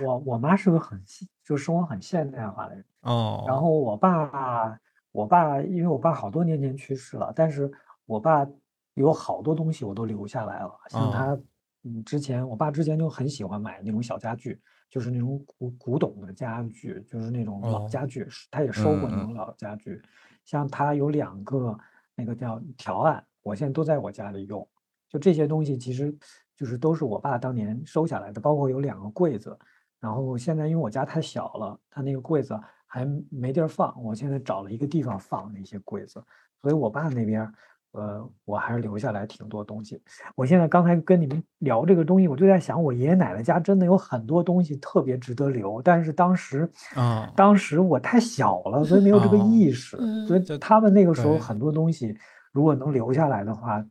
[0.00, 4.78] 我我妈是个很现就生活很现代化的人，哦，然后我爸，
[5.12, 7.70] 我爸因为我爸好多年前去世了，但是
[8.06, 8.46] 我爸
[8.94, 11.10] 有好多东西我都留下来了，像哦。
[11.12, 11.38] 他，
[11.84, 19.52] 嗯，之前我爸之前就很喜欢买那种小家具，就是那种古古董的家具，就是那种老哦家具，他也收过那种老。
[19.54, 20.00] 家具，
[20.44, 21.78] 像他有两个
[22.14, 24.66] 那个叫条案，我现在都在我家里用。
[25.08, 26.16] 就这些东西，其实
[26.56, 29.58] 就是都是我爸当年收下来的，包括有两个柜子，
[30.00, 32.58] 然后现在因为我家太小了，他那个柜子
[32.94, 36.22] 还没地儿放，我现在找了一个地方放那些柜子，
[36.60, 37.54] 所以我爸那边儿，
[37.92, 39.98] 呃，我还是留下来挺多东西。
[40.36, 52.14] 我现在刚才跟你们聊这个东西，我就在想，我爷爷奶奶家真的有很多东西特别值得留，但是当时，啊当时我太小了，所以没有这个哦意识，嗯所以就他们那个时候很多东西
[52.52, 53.82] 如果能留下来的话，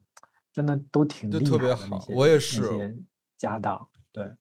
[0.54, 2.95] 真的都挺就厉特别好害的那些我也是那些
[3.39, 4.32] 家当，对，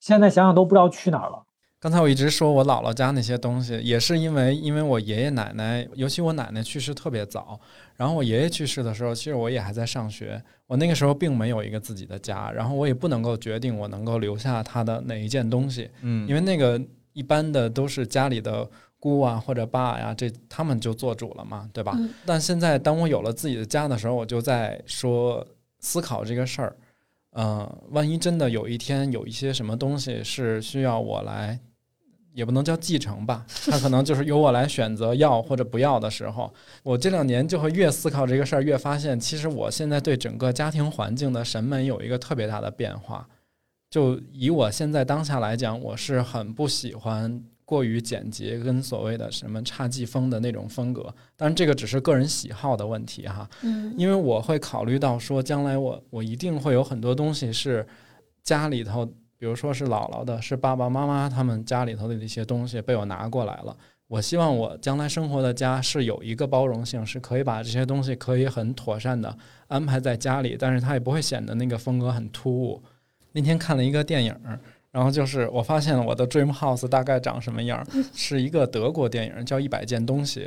[0.00, 1.45] 现在想想都不知道去哪儿了。
[1.78, 7.60] 刚才我一直说我姥姥家那些东西，也是因为因为我爷爷奶奶，尤其我奶奶去世特别早，
[7.96, 16.80] 然后我爷爷去世的时候，其实我也还在上学，我那个时候并没有一个自己的家，然后我也不能够决定我能够留下他的哪一件东西，嗯因为那个
[17.12, 18.68] 一般的都是家里的
[18.98, 21.92] 姑啊或者爸呀，这他们就做主了嘛，对吧？
[21.98, 25.46] 嗯但现在当我有了自己的家的时候，我就在说
[25.80, 26.74] 思考这个事儿，
[27.38, 31.60] 嗯、万一真的有一天有一些什么东西是需要我来，
[32.32, 43.28] 也不能叫继承吧， 他可能就是由我来选择要或者不要的时候，我这两年就会越思考这个事儿，越发现其实我现在对整个家庭环境的审美有一个特别大的变化。
[43.90, 51.02] 就以我现在当下来讲，我是很不喜欢过于简洁跟所谓的什么侘寂风的那种风格，
[51.36, 53.46] 当然这个只是个人喜好的问题哈。
[53.62, 57.86] 嗯因为我会考虑到说，将来我我一定会有很多东西是
[58.42, 59.04] 家里头，
[59.36, 63.76] 比如说是姥姥的，是爸爸妈妈他们家里头的一些东西被我拿过来了。
[64.08, 69.36] 我希望我将来生活的家是有一个包容性，是可以把这些东西可以很妥善的
[69.66, 72.80] 安排在家里，但是它也不会显得那个风格很突兀。
[73.32, 74.60] 那天看了一个电影儿，
[74.96, 77.84] 然后就是我发现了我的 dream house 大概长什么样儿，
[78.16, 80.40] 是一个德国电影，叫《一百件东西》。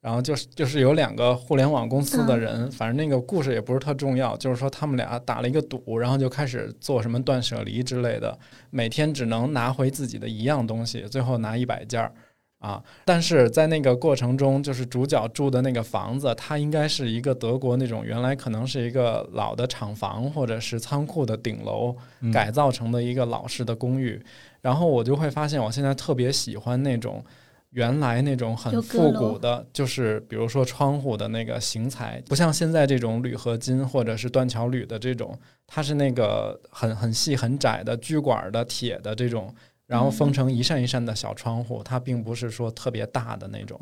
[0.00, 8.38] 然后就是就是有两个互联网公司的人，反正那个故事也不是特重要，就是说他们俩打了一个赌，然后就开始做什么断舍离之类的，
[8.70, 12.12] 每天只能拿回自己的一样东西，最后拿一百件儿
[12.58, 12.82] 啊。
[13.04, 24.22] 但是在那个过程中，就是主角住的那个房子，它应该是一个德国那种原来可能是一个老的厂房或者是仓库的顶楼嗯改造成的一个老式的公寓，
[24.60, 27.24] 然后我就会发现我现在特别喜欢那种。
[27.70, 39.54] 原来那种很复古的，就是比如说窗户的那个型材，不像现在这种铝合金或者是断桥铝的这种，它是那个很很细很窄的锯管的铁的这种，
[39.86, 43.78] 然后封成一扇一扇的小窗户，它并不是说特别大的那种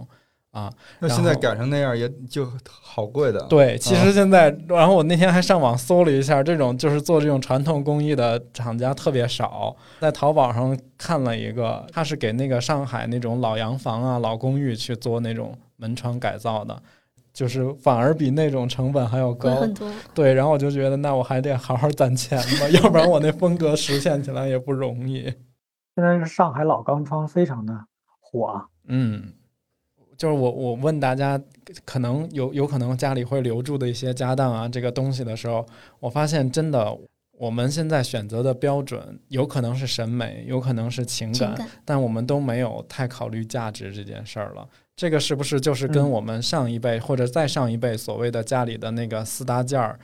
[0.50, 0.70] 啊。
[1.00, 3.40] 那现在改成那样也就好贵的。
[3.48, 16.82] 对，其实现在，然后我那天还上网搜了一下，这种就是做这种传统工艺的厂家特别少，在淘宝上看了一个，他是给那个上海那种老洋房啊、老公寓去做那种门窗改造的，
[17.32, 19.55] 就是反而比那种成本还要高。
[19.57, 19.90] 很多。
[20.12, 25.32] 对，然后我就觉得，那我还得好好攒钱吧，要不然我那风格实现起来也不容易。
[25.95, 27.86] 现在是上海老钢窗非常的
[28.20, 29.32] 火啊，嗯，
[30.16, 31.40] 就是我我问大家，
[31.84, 35.64] 可能有有可能家里会留住的一些家当啊，这个东西的时候，
[36.01, 36.99] 我发现真的，
[37.38, 44.68] 我们现在选择的标准有可能是审美，有可能是情感，情感但我们都没有太考虑价值这件事儿了。
[44.97, 49.99] 这个是不是就是跟嗯我们上一辈、或者再上一辈所谓的家里的那个四大件儿，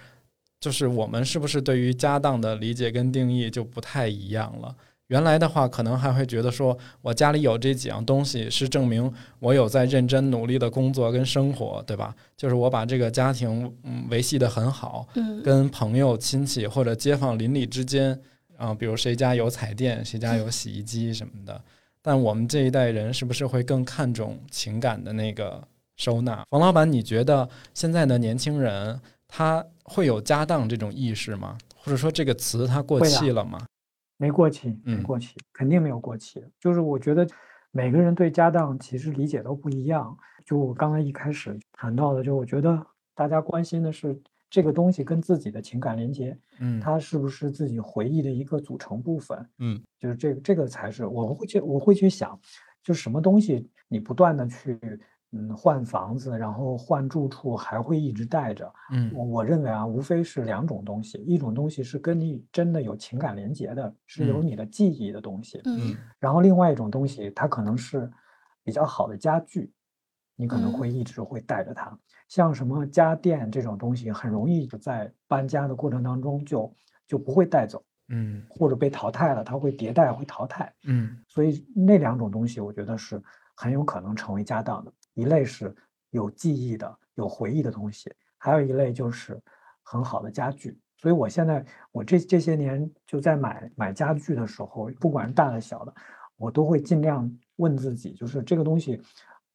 [0.60, 4.76] 就是我们是不是对于家当的理解跟定义就不太一样了？
[5.10, 12.14] 原来的话，可能还会觉得说，我家里有这几样东西，是证明我有在认真努力的工作跟生活，对吧？
[12.36, 18.16] 就是我把这个家庭嗯维系的很好，嗯，跟朋友、亲戚或者街坊邻里之间，
[18.56, 21.60] 啊、比如谁家有彩电，谁家有洗衣机什么的。
[22.00, 25.60] 但我们这一代人是不是会更看重情感的那个
[25.96, 26.44] 收纳？
[26.50, 31.58] 冯老板，你觉得现在的年轻人他会有家当这种意识吗？
[31.76, 33.60] 或者说这个词它过气了吗？
[34.20, 36.44] 没过期，没嗯过期，肯定没有过期。
[36.60, 37.26] 就是我觉得
[37.70, 40.14] 每个人对家当其实理解都不一样。
[40.44, 49.48] 就我刚才一开始谈到的，就我觉得大家关心的是这个东西跟自己的情感连接，嗯，它是不是自己回忆的一个组成部分？
[49.58, 52.38] 嗯，就是这个这个才是我会去我会去想，
[52.82, 54.78] 就什么东西你不断的去
[55.32, 58.72] 嗯换房子，然后换住处，还会一直带着。
[58.92, 68.10] 嗯我我认为啊，无非是两种东西，一种东西是跟你真的有情感连接的，是有嗯你的记忆的东西，嗯然后另外一种东西，它可能是
[68.64, 69.72] 比较好的家具，
[70.36, 71.96] 你可能嗯会一直会带着它。
[72.28, 76.72] 像什么家电这种东西，很容易在搬家的过程当中就
[77.06, 80.72] 就不会带走，嗯或者被淘汰了，它会迭代会淘汰。
[80.84, 83.20] 嗯所以那两种东西，我觉得是
[83.54, 84.92] 很有可能成为家当的。
[85.14, 85.74] 一类是
[86.10, 89.40] 有记忆的、有回忆的东西，还有一类就是
[89.82, 90.78] 很好的家具。
[90.96, 95.94] 所以我现在我这这些年就在买买家具的时候，不管是大的小的，
[96.36, 99.00] 我都会尽量问自己，就是这个东西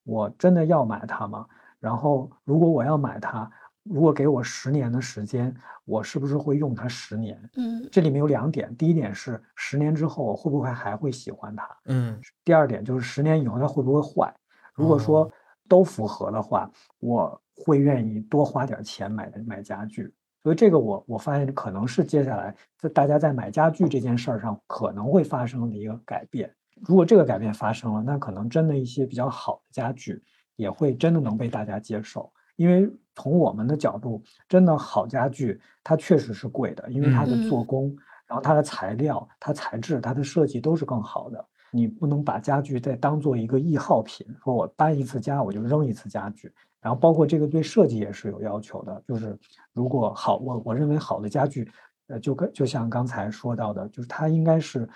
[0.04, 1.46] 我真的要买它吗？
[1.80, 3.48] 然后如果我要买它，
[3.84, 7.40] 如果给我十年的时间，我是不是会用它十年？
[7.58, 11.78] 嗯这里面有两点，第一点是十年之后我会不会还会喜欢它？
[11.86, 14.34] 嗯第二点就是十年以后它会不会坏？
[14.74, 15.32] 如果说
[15.68, 20.14] 都符合的话，我会愿意多花点钱买买家具。
[20.44, 26.54] 所以这个我我发现可能是接下来在大家在买家具这件事儿上可能会发生的一个改变。
[26.86, 30.22] 如果这个改变发生了，那可能真的一些比较好的家具
[30.56, 32.32] 也会真的能被大家接受。
[32.58, 37.96] 因为从我们的角度，真的好家具它确实是贵的，因为它的做工，
[38.28, 41.46] 然后它的材料、它材质、它的设计都是更好的。
[41.76, 46.50] 你不能把家具再当做一个易耗品，说我搬一次家我就扔一次家具。
[46.80, 49.38] 然后包括这个对设计也是有要求的，就是
[49.74, 51.68] 如果好，我我认为好的家具，
[52.08, 54.88] 呃，就跟就像刚才说到的，就是它应该是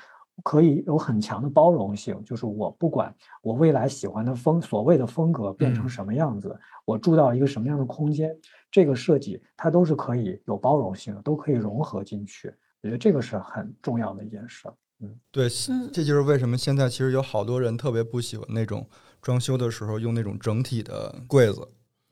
[0.43, 6.55] 可以有很强的包容性，就是我不管我未来喜欢的风所谓的风格变成什么样子，
[6.85, 8.37] 我住到一个什么样的空间，
[8.69, 12.53] 这个设计它都是可以有包容性的，都可以融合进去。
[12.81, 14.69] 我觉得这个是很重要的一件事。
[15.01, 15.49] 嗯，对，
[15.93, 18.87] 这就是为什么现在其实有好多人特别不喜欢那种
[19.21, 21.67] 装修的时候用那种整体的柜子。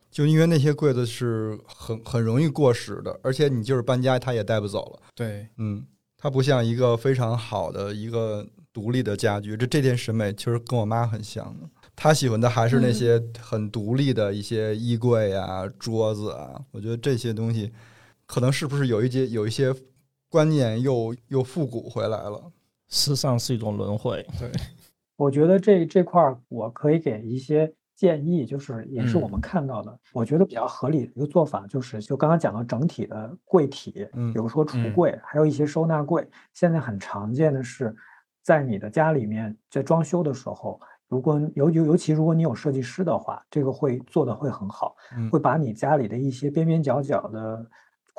[0.09, 5.01] 就因为那些柜子是很很容易过时的，而且你就是搬家，它也带不走了。
[5.13, 5.85] 对，嗯，
[6.17, 9.55] 它不像一个非常好的一个独立的家具。
[9.55, 16.59] 这这点审美其实跟我妈很像的，她喜欢的还是那些很独立的一些衣柜啊、桌子啊。
[16.71, 17.71] 我觉得这些东西，
[18.25, 19.75] 可能是不是有一些有一些
[20.29, 22.51] 观念又又复古回来了？
[22.89, 24.25] 时尚是一种轮回。
[24.39, 24.51] 对，
[25.17, 27.73] 我觉得这这块儿我可以给一些。
[27.97, 36.29] 建议就是也是我们看到的，我觉得比较合理的一个做法就是，就刚刚讲到整体的柜体，嗯，比如说橱柜，还有一些收纳柜。
[36.53, 37.95] 现在很常见的是，
[38.43, 44.95] 在你的家里面在装修的时候，如果尤尤尤其如果你有设计师的话，这个会做的会很好，
[45.31, 47.65] 会把你家里的一些边边角角的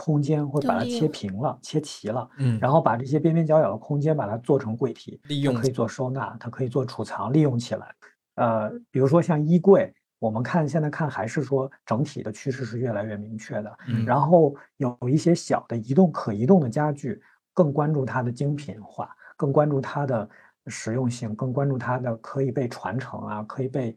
[0.00, 7.92] 空间会把它切平了、切齐了，嗯，然后把这些边边角角的空间把它做成柜体，利用可以做收纳，它可以做储藏，利用起来。
[8.36, 13.76] 呃，比如说像衣柜，我们看现在看还是说整体的趋势是越来越明确的。
[13.88, 17.20] 嗯，然后有一些小的移动可移动的家具，
[17.52, 20.28] 更关注它的精品化，更关注它的
[20.68, 23.96] 实用性，更关注它的可以被传承啊，可以被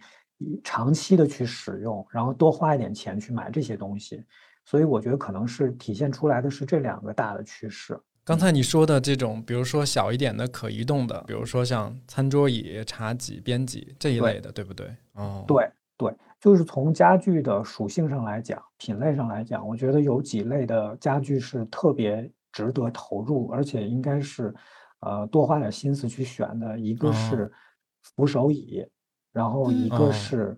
[0.64, 4.24] 长期的去使用，然后多花一点钱去买这些东西。
[4.64, 8.00] 所以我觉得可能是体现出来的是这两个大的趋势。
[8.24, 14.96] 刚才你说的这种，比如说小一点的可移动的，比如说像餐桌椅、茶几、边几这一类的，对不对？
[15.14, 24.54] 哦，对对，就是从家具的属性上来讲，品类上来讲，我觉得有几类的家具是特别值得投入，而且应该是
[25.00, 26.80] 呃多花点心思去选的。
[26.80, 27.52] 一个是
[28.02, 28.86] 扶手椅，
[29.34, 30.58] 然后一个是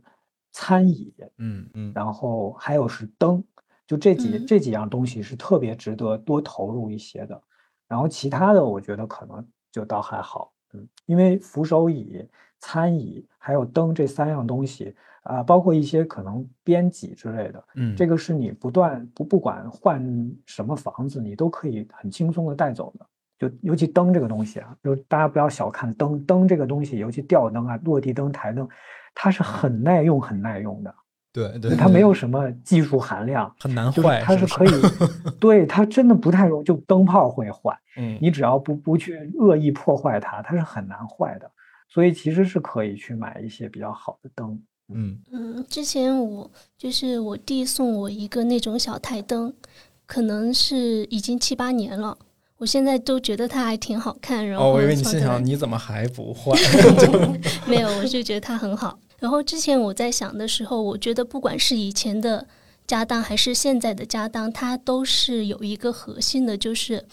[0.51, 1.70] 餐椅，嗯。
[1.74, 3.43] 嗯，然后还有是灯，
[3.86, 7.42] 就这几这几样东西是特别值得多投入一些的。
[7.88, 12.28] 然后其他的，我觉得可能就倒还好，嗯，因为扶手椅、
[12.60, 20.02] 餐椅还有灯这三样东西啊，包括一些可能边几之类的，嗯，这个是你不断不不管换
[20.46, 23.06] 什么房子，你都可以很轻松的带走的。
[23.38, 28.68] 就尤其灯这个东西啊，就大家不要小看灯，灯这个东西，尤其吊灯啊、落地灯、台灯，
[29.14, 30.96] 它是很耐用、很耐用的。
[31.34, 34.22] 对对，它没有什么技术含量，很难坏。
[34.24, 34.70] 它是可以，
[35.42, 37.76] 对它真的不太容易，就灯泡会坏。
[37.98, 41.50] 嗯，你只要不不去恶意破坏它，它是很难坏的。
[41.90, 44.60] 所以其实是可以去买一些比较好的灯。
[44.94, 49.52] 嗯嗯，之前我就是我弟送我一个那种小台灯，
[50.06, 52.16] 可能是已经七八年了，
[52.58, 54.48] 我现在都觉得它还挺好看。
[54.48, 56.56] 然后我以为你心想你怎么还不换？
[57.66, 59.00] 没有，我就觉得它很好。
[59.24, 62.46] 然后之前我在想的时候，我觉得不管是以前的
[62.86, 67.06] 家当还是现在的家当，它都是有一个核心的，就是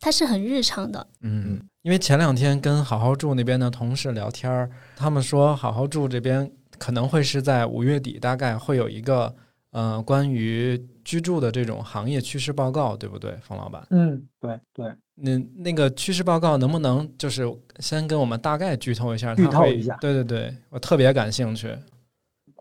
[0.00, 1.06] 它是很日常的。
[1.20, 9.32] 嗯，因为前两天跟好好住那边的同事聊天儿，他们说好好住这边可能会是在五月底，大概会有一个。
[9.72, 13.86] 呃，关于居住的这种行业趋势报告，对不对，冯老板？
[13.90, 14.92] 嗯，对对。
[15.20, 17.44] 那那个趋势报告能不能就是
[17.78, 19.34] 先跟我们大概剧透一下？
[19.34, 19.96] 剧透一下。
[20.00, 21.76] 对对对，我特别感兴趣。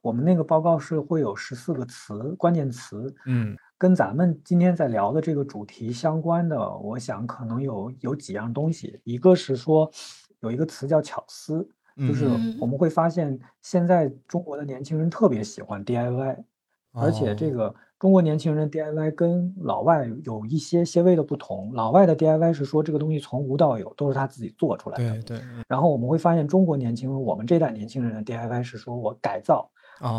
[0.02, 3.14] 我们那个报告是会有十四个词，关键词。
[3.26, 9.00] 嗯，跟咱们今天在聊的这个主题相关的，我想可能有有几样东西。
[9.04, 9.92] 一个是说
[10.40, 11.68] 有一个词叫巧思，
[12.08, 12.30] 就是
[12.60, 16.44] 我们会发现现在中国的年轻人特别喜欢 DIY。
[16.92, 21.70] 而且这个中国年轻人 DIY 跟老外有一些些微的不同。
[21.74, 25.12] 老外的 DIY 是说这个东西从无到有都是他自己做出来的。
[25.22, 25.42] 对对。
[25.68, 29.70] 然后我们会发现中国年轻人，我们这代年轻人的 DIY 是说我改造。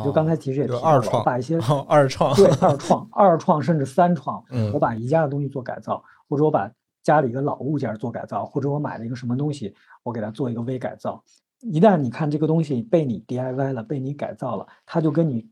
[0.05, 1.57] 就刚才其实也提到了，把一些
[1.89, 4.45] 二创对二创、二创甚至三创，
[4.75, 6.71] 我把宜家的东西做改造，或者我把
[7.03, 11.25] 家里一个老物件做改造，或者我买了一个什么东西，我给它做一个微改造。
[11.61, 15.49] 一旦你看这个东西被你 DIY 了，被你改造了，它就跟你。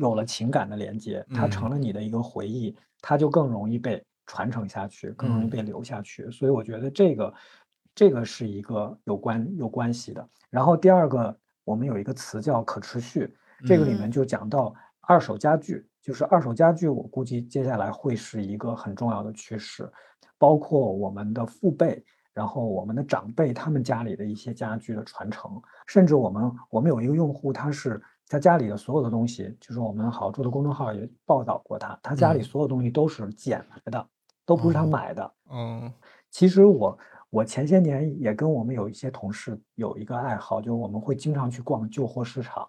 [0.00, 6.30] 有了情感的连接，它成了你的一个回忆，它就更容易被传承下去，更容易被留下去。
[6.30, 7.34] 所以我觉得这个
[7.94, 10.28] 这个是一个有关有关系的。
[10.48, 13.32] 然后第二个，我们有一个词叫可持续，
[13.66, 19.90] 这个里面就讲到二手家具，就是二手家具，我估计接下来会是一个很重要的趋势，
[20.38, 22.02] 包括我们的父辈，
[22.32, 34.08] 然后我们的长辈他们家里的一些家具的传承，甚至我们我们有一个用户，他是他家里的所有的东西，就是我们好住的公众号也报道过他，他家里所有东西都是捡来的，
[34.46, 35.32] 都不是他买的。
[35.50, 35.92] 嗯，
[36.30, 36.96] 其实我
[37.28, 42.66] 我前些年也跟我们有一些同事有一个爱好，就是我们会经常去逛旧货市场。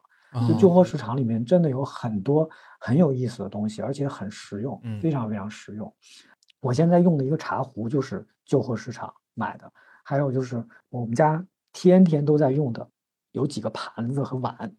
[0.48, 5.94] 就旧货市场里面真的有很多很有意思的东西，而且很实用，非常非常实用。
[6.62, 9.70] 我现在用的一个茶壶就是旧货市场买的，
[10.06, 12.90] 还有就是我们家天天都在用的
[13.34, 14.74] 有几个盘子和碗，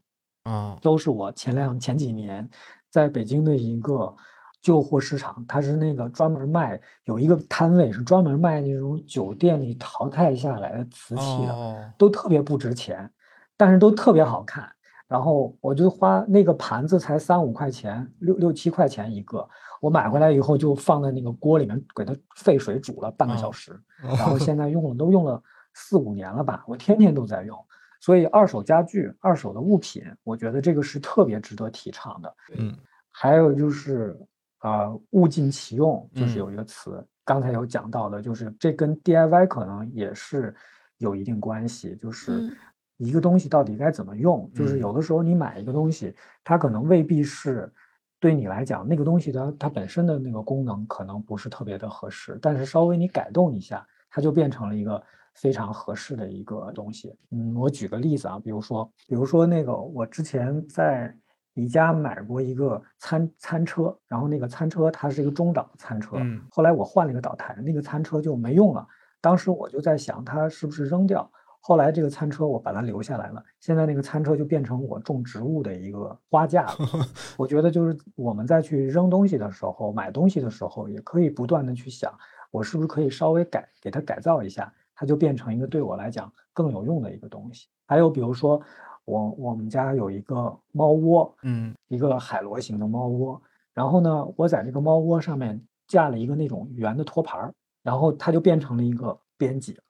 [0.45, 2.49] 啊，都是我前两前几年
[2.91, 4.15] 在北京的一个
[4.61, 13.11] 旧货市场，它是那个专门卖有一个摊位是专门卖那种酒店里淘汰下来的瓷器的，都特别不值钱，
[13.57, 14.71] 但是都特别好看。
[15.09, 19.47] 然后我就花那个盘子才三五块钱，六六七块钱一个。
[19.79, 25.43] 我买回来以后就放在那个锅里面给它沸水煮了半个小时，然后现在用了都用了
[25.75, 27.59] 四五年了吧，我天天都在用。
[28.03, 32.37] 所以二手家具、二手的物品，我觉得这个是特别值得提倡的。
[32.59, 32.77] 嗯，
[33.11, 34.15] 还有就是
[34.59, 40.55] 啊，物尽其用，就是有一个词，刚才有讲到的，就是这跟 DIY 可能也是
[40.99, 42.55] 有一定关系，就是。
[42.99, 44.49] 一个东西到底该怎么用？
[44.55, 46.15] 就是有的时候你买一个东西，
[46.45, 47.73] 它可能未必是
[48.21, 55.03] 对你来讲那个东西它它本身的那个功能可能不是特别的合适，但是稍微你改动一下，它就变成了一个
[55.35, 57.15] 非常合适的一个东西。
[57.31, 61.15] 嗯，我举个例子啊，比如说，比如说那个我之前在
[61.55, 66.17] 宜家买过一个餐餐车，然后那个餐车它是一个中档餐车，
[66.51, 68.87] 后来我换了一个岛台，那个餐车就没用了。
[69.21, 71.31] 当时我就在想，它是不是扔掉？
[71.65, 76.77] 后来这个餐车我把它留下来了，现在那个餐车就变成我种植物的一个花架了。
[77.39, 82.13] 我觉得就是我们在去扔东西的时候、买东西的时候，也可以不断的去想，
[82.51, 87.69] 我是不是可以稍微改给它改造一下，它就变成一个对我来讲更有用的一个东西。
[87.87, 88.61] 还有比如说，
[89.05, 93.41] 我我们家有一个猫窝，嗯，一个海螺形的猫窝，
[93.75, 99.83] 然后呢，我在这个猫窝上面架了一个那种圆的托盘儿，然后它就变成了一个编辑了。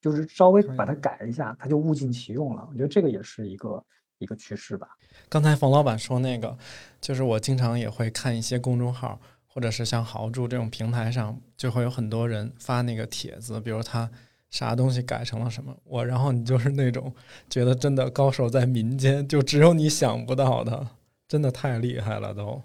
[0.00, 2.64] 就是稍微把它改一下，它就物尽其用了。
[2.70, 3.84] 我觉得这个也是一个
[4.18, 4.88] 一个趋势吧。
[5.28, 6.56] 刚才冯老板说那个，
[7.00, 14.08] 就是我经常也会看一些公众号，或者是像豪猪这种平台上，就会有很多人发那个帖子，比如他
[14.50, 17.12] 啥东西改成了什么，我然后你就是那种
[17.48, 20.86] 觉得真的高手在民间，就只有你想不到的，
[21.26, 22.62] 真的太厉害了都。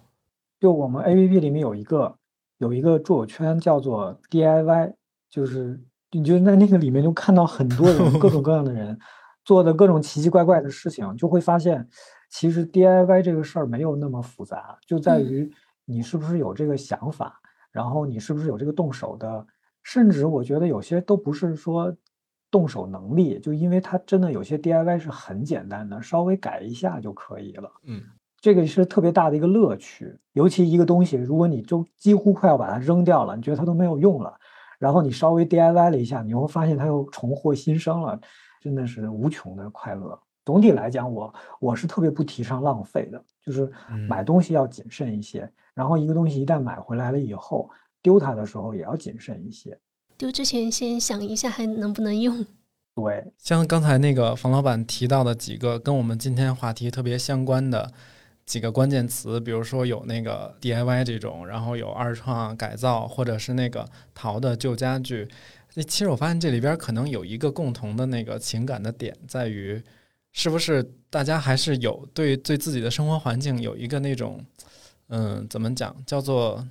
[0.60, 2.16] 就我们 A P P 里面有一个
[2.58, 4.94] 有一个助友圈叫做 D I Y，
[5.30, 5.84] 就是。
[6.16, 8.96] 你就在那个里面就看到很多人， 各种各样的人
[9.44, 11.90] 做的各种奇奇怪怪的事情，就会发现，
[12.30, 15.52] 其实 DIY 这个事儿没有那么复杂，就在于
[15.86, 17.42] 你是不是有这个想法，
[17.72, 19.44] 然后你是不是有这个动手的，
[19.84, 21.96] 甚至我觉得有些都不是说
[22.50, 27.72] 动手能力，就因为它真的有些 DIY 是很简单的，稍微改一下就可以了。
[27.86, 28.02] 嗯，
[28.40, 34.34] 这个是特别大的一个乐趣，尤其一个东西，如果你就几乎快要把它扔掉了，你觉得它都没有用了。
[34.80, 38.20] 然后你稍微 DIY 了一下，你会发现它又重获新生了，
[38.62, 40.20] 真的是无穷的快乐。
[40.46, 43.72] 总体来讲，我我是特别不提倡浪费的，就是
[44.10, 45.50] 买东西要谨慎一些。
[45.74, 47.70] 然后一个东西一旦买回来了以后，
[48.04, 49.80] 丢它的时候也要谨慎一些。
[50.16, 52.46] 丢之前先想一下还能不能用。
[52.94, 57.92] 对，像刚才那个冯老板提到的几个跟我们今天话题特别相关的。
[58.46, 65.26] 几个关键词，比如说有那个 DIY 这种，然后有二创改造，或者是那个淘的旧家具。
[65.76, 69.82] 那其实我发现这里边可能有一个共同的那个情感的点，在于
[70.34, 74.44] 是不是大家还是有对对自己的生活环境有一个那种，
[75.08, 76.68] 嗯，怎么讲，叫做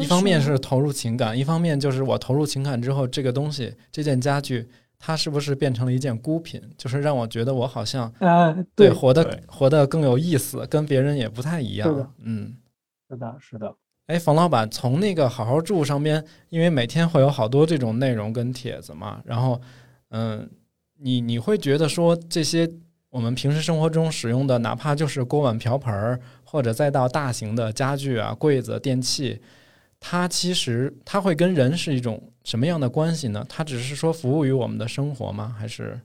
[0.00, 4.68] 一方面是投入情感，一方面就是我投入情感之后，这个东西这件家具。
[4.96, 6.62] 它是不是变成了一件孤品？
[6.78, 12.14] 就是让我觉得我好像啊，对，活得活得更有意思，跟别人也不太一样。
[12.22, 12.56] 嗯，
[13.10, 13.74] 是的，是的。
[14.06, 19.60] 哎，冯老板，从那个好好住上边，因为每天会有好多这种内容跟帖子嘛，然后，
[20.08, 20.48] 嗯，
[20.98, 22.66] 你你会觉得说这些
[23.10, 29.42] 我们平时生活中使用的，哪怕就是锅碗瓢盆儿，或者再到大型的家具啊、柜子、电器。
[30.06, 33.42] 它其实它会跟人是一种什么样的关系呢？
[33.48, 35.56] 它只是说服务于我们的生活吗？
[35.58, 35.98] 还是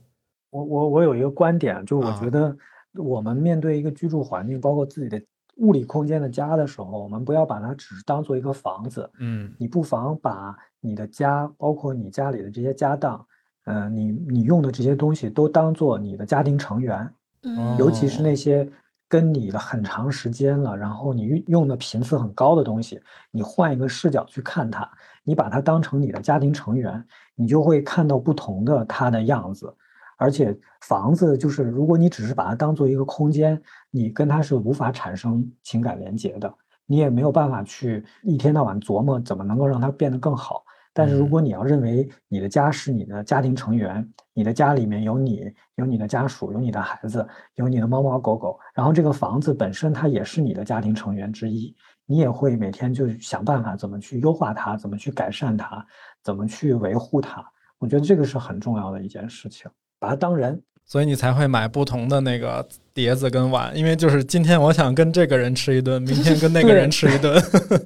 [0.48, 2.56] 我我我有一个观点，就我觉得
[2.94, 5.22] 我们面对一个居住环境，包括自己的
[5.56, 9.08] 物理空间的家的时候，我们不要把它只是当做一个房子。
[9.18, 13.22] 嗯，你不妨把你的家，包括你家里的这些家当，
[13.66, 17.06] 呃，你你用的这些东西都当做你的家庭成员，
[17.42, 18.66] 嗯，尤其是那些
[19.10, 24.88] 跟你了很长时间了，然后你用的频次很高的东西，你换一个视角去看它，
[25.24, 27.04] 你把它当成你的家庭成员，
[27.34, 29.74] 你就会看到不同的它的样子。
[30.16, 33.60] 而且房子就是，如果你只是把它当做一个空间，
[33.90, 36.54] 你跟它是无法产生情感连接的，
[36.86, 40.62] 你也没有办法去一天到晚琢磨怎么能够让它变得更好。
[40.92, 51.74] 但是如果你要认为你的家是你的家庭成员，你的家里面有你，有你的家属，有你的孩子，有你的猫猫狗狗，然后这个房子本身它也是你的家庭成员之一，
[52.06, 55.86] 你也会每天就想办法怎么去优化它，怎么去改善它，
[56.22, 57.44] 怎么去维护它。
[57.78, 59.70] 我觉得这个是很重要的一件事情。
[59.98, 60.60] 把它当人，
[60.90, 67.40] 所以你才会买不同的那个碟子跟碗，因为就是今天我想跟这个人吃一顿，明天跟那个人吃一顿。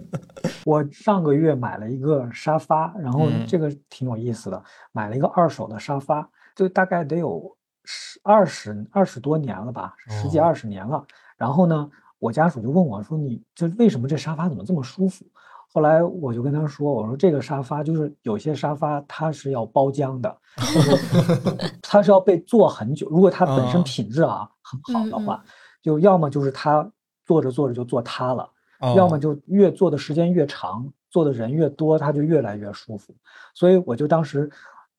[0.65, 6.27] 我上个月买了一个沙发，然后这个挺有意思的，买了一个二手的沙发，
[6.57, 7.55] 就大概得有
[7.85, 11.05] 十二十二十多年了吧，十几二十年了。
[11.37, 11.87] 然后呢，
[12.19, 15.27] 我家属就问我说：“你这为什么这沙发怎么这么舒服？”
[15.75, 20.39] 后来我就跟他说：“我说这个沙发就是有些沙发它是要包浆的，
[21.83, 23.09] 它是要被坐很久。
[23.11, 25.43] 如果它本身品质啊很好的话，
[25.83, 26.89] 就要么就是它
[27.27, 28.49] 坐着坐着就坐塌了，
[28.95, 33.13] 要么就越坐的时间越长，坐的人越多，它就越来越舒服。
[33.53, 34.49] 所以我就当时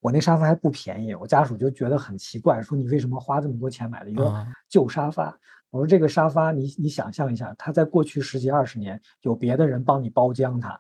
[0.02, 5.34] 我那沙发还不便宜，我家属就觉得很奇怪，说你为什么花这么多钱买了一个旧沙发？”
[5.72, 10.80] 我说这个沙发，你你想象一下，它在过去十几二十年，有别的人帮你包浆它，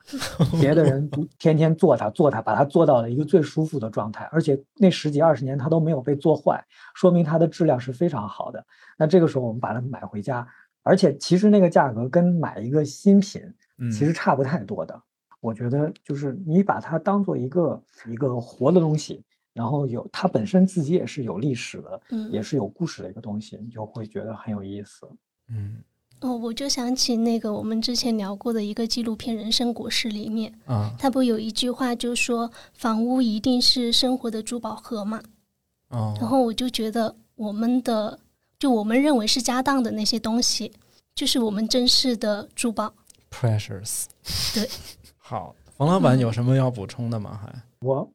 [0.59, 6.63] 别的人 天天坐它坐它，把它做到了一个最舒服的状态，而且那十几二十年它都没有被坐坏，
[6.93, 8.65] 说明它的质量是非常好的。
[8.97, 10.47] 那这个时候我们把它买回家，
[10.81, 13.41] 而且其实那个价格跟买一个新品
[13.91, 14.97] 其实差不太多的。
[15.41, 19.21] 我觉得就是你把它当做一个一个活的东西。
[19.55, 25.07] 然后有它本身自己也是有历史的，嗯，也是有故事的一个东西，你就会觉得很有意思，
[25.47, 25.81] 嗯。
[26.21, 35.21] 哦，我就想起那个我们之前聊过的一个纪录片《人生果实》里面，啊，它不有一句话就说房屋一定是生活的珠宝盒嘛，
[35.89, 38.17] 哦，然后我就觉得我们的
[38.57, 40.71] 就我们认为是家当的那些东西，
[41.13, 42.91] 就是我们珍视的珠宝
[43.29, 44.05] ，precious。
[44.53, 44.67] 对，
[45.17, 47.39] 好，冯老板有什么要补充的吗？
[47.43, 48.09] 还我。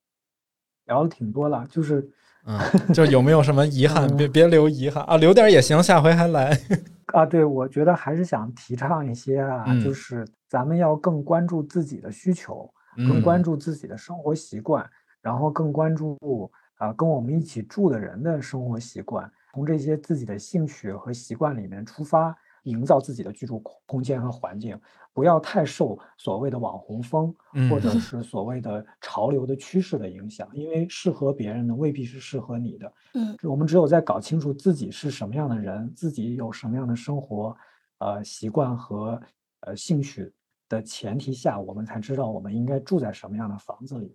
[0.90, 2.06] 聊的挺多了，就是，
[2.44, 2.58] 嗯，
[2.92, 4.08] 就有没有什么遗憾？
[4.18, 6.58] 别别留遗憾啊，留点也行，下回还来
[7.14, 7.24] 啊。
[7.24, 14.84] 对，我觉得还是想提倡一些啊，就是咱们要更关注自己的需求，更关注自己的生活习惯，
[15.22, 22.36] 然后更关注啊跟我们一起住的人的生活习惯，从这些自己的兴趣和习惯里面出发。
[22.64, 24.78] 营造自己的居住空空间和环境，
[25.12, 27.34] 不要太受所谓的网红风，
[27.70, 32.92] 或者 是所谓的潮流的趋势的影响，因为适合别人的未必是适合你的。
[33.14, 37.56] 嗯，我们只有在搞清楚自己是什么样的人，自己有什么样的生活，
[37.98, 39.20] 呃，习惯和
[39.60, 40.32] 呃兴趣
[40.68, 44.14] 的前提下，我们才知道我们应该住在什么样的房子里。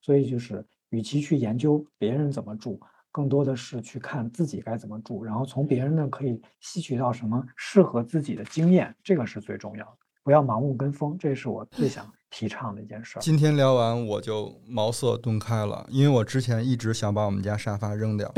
[0.00, 2.78] 所以就是，与其去研究别人怎么住。
[3.14, 9.92] 更多的是去看自己该怎么住，然后从别人那可以吸取到什么适合自己的经验，这个是最重要的。
[10.24, 13.16] 不要盲目跟风，这是我最想提倡的一件事。
[13.20, 18.28] 今天聊完我就茅塞顿开了，因为我之前一直想把我们家沙发扔掉，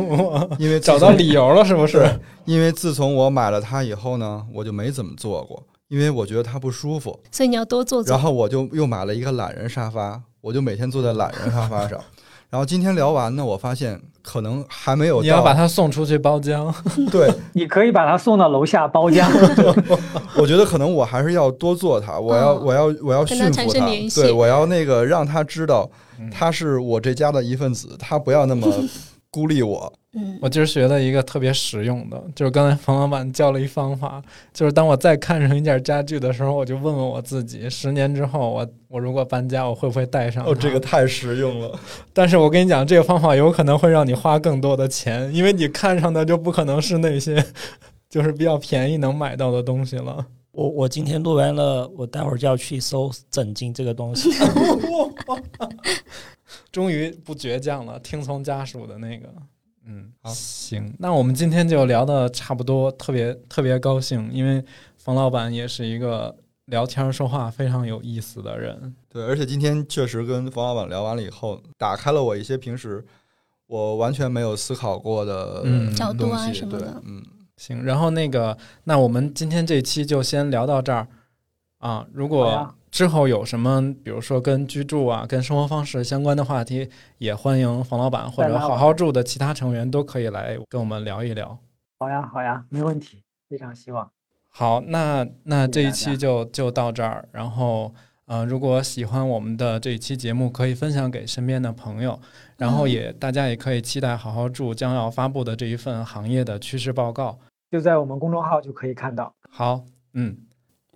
[0.60, 2.06] 因为找到理由了，是不是？
[2.44, 7.18] 因为自从我买了它以后呢，我就没怎么坐过，因为我觉得它不舒服。
[7.32, 8.14] 所以你要多坐坐。
[8.14, 11.98] 然后我就又买了一个懒人沙发，我就每天坐在懒人沙发上。
[12.50, 15.20] 然后今天聊完呢，我发现可能还没有。
[15.20, 16.74] 你要把他送出去包浆。
[17.12, 19.26] 对，你可以把他送到楼下包浆。
[20.34, 23.72] 我觉得可能我还是要多做他，我要我要我要驯服
[24.14, 25.90] 它，对，我要那个让他知道
[26.32, 28.66] 他是我这家的一份子，他不要那么
[29.30, 29.92] 孤立我。
[30.20, 34.20] 嗯，我今儿学了一个特别实用的，就是刚才冯老板教了一方法，
[34.52, 40.44] 就是当我再看上一件家具的时候，我就问问我自己：十年之后，我我如果搬家，我会不会带上？
[40.44, 41.78] 哦，这个太实用了。
[42.12, 47.44] 但是我跟你讲，这个方法有可能会让你花更多的钱，因为你看上的就不可能是那些
[48.10, 50.26] 就是比较便宜能买到的东西了。
[50.50, 54.30] 我我今天录完了，我待会儿就要去搜枕巾这个东西。
[56.72, 59.28] 终于不倔强了，听从家属的那个。
[59.90, 64.62] 嗯，好，行，那我们今天就聊的差不多，特别特别高兴，因为
[64.98, 66.36] 冯老板也是一个
[66.66, 68.94] 聊天说话非常有意思的人。
[69.08, 73.02] 对，而且今天确实跟冯老板聊完了以后，打开了我一些平时
[73.66, 75.64] 我完全没有思考过的
[75.96, 77.02] 角度啊什么的。
[77.06, 77.24] 嗯，
[77.56, 81.08] 行，然后那个，那我们今天这期就先聊到这儿。
[81.78, 82.06] 啊。
[82.12, 86.88] 如果呀之后有什么，比如说跟居住啊、跟生活方式相关的话题，
[87.18, 91.58] 也欢迎冯老板或者好好住的其他成员都可以来跟我们聊一聊。
[91.98, 94.10] 好呀，好呀，没问题，非常希望。
[94.48, 97.28] 好，那那这一期就就到这儿。
[97.32, 97.92] 然后，
[98.24, 102.18] 呃，如果喜欢我们的这一期节目，可以分享给身边的朋友。
[102.56, 107.38] 然后嗯也大家也可以期待好好住将要发布的这一份行业的趋势报告。
[107.70, 109.34] 就在我们公众号就可以看到。
[109.50, 109.84] 好，
[110.14, 110.36] 嗯，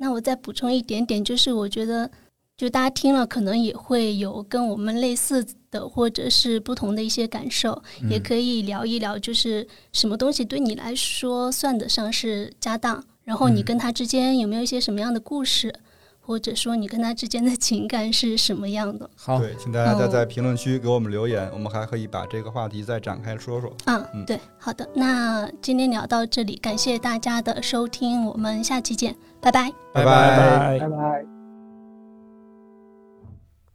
[0.03, 2.11] 那我再补充一点点，就是我觉得，
[2.57, 7.81] 就大家听了可能也会有跟我们类似的，或者是不同的一些感受，
[8.11, 8.23] 也嗯。
[8.24, 13.65] 可以聊一聊，就是什么东西对你来说算得上是家当，然后你嗯。
[13.65, 15.73] 跟他之间有没有一些什么样的故事，
[16.22, 19.10] 或者说你跟他之间的情感是什么样的？
[19.15, 23.72] 好，对，请大家再哦在评论区给我们留言，我们还可以把这个话题再展开说说。
[23.86, 29.72] 嗯嗯，对，好的，那今天聊到这里，感谢大家的收听，我们下期见，拜拜。
[29.94, 31.26] 拜拜拜拜拜。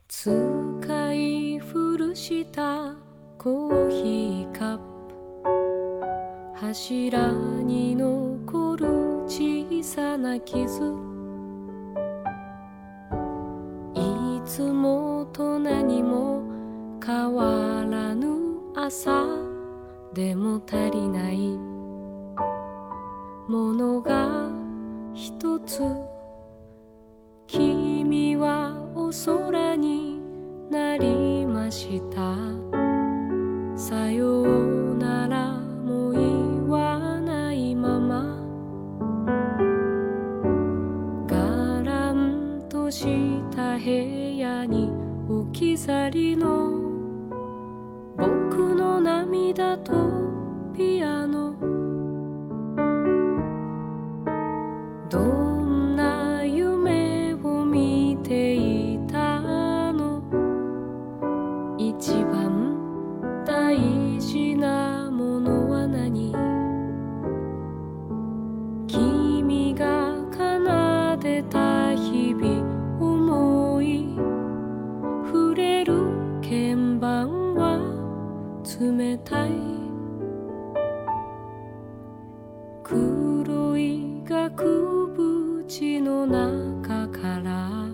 [0.09, 0.31] 使
[1.15, 2.95] い古した
[3.39, 4.83] コーヒーカップ
[6.61, 7.33] 柱
[7.65, 10.95] に残る小さな傷
[14.48, 16.42] つもと何も
[17.06, 18.38] 変わらぬ
[18.76, 19.26] 朝
[20.14, 21.58] でも足りない
[23.50, 24.50] ものが
[25.14, 25.82] 一つ
[27.46, 30.22] 君はお空に
[30.72, 32.38] なりました
[33.76, 38.24] さようならも言わないまま
[41.28, 43.27] がらんとした部屋に置
[45.58, 46.70] き去りの
[48.16, 49.92] 僕の涙と
[50.78, 51.47] ピアノ
[78.80, 79.50] 冷たい。
[82.84, 87.88] 黒い額縁の中から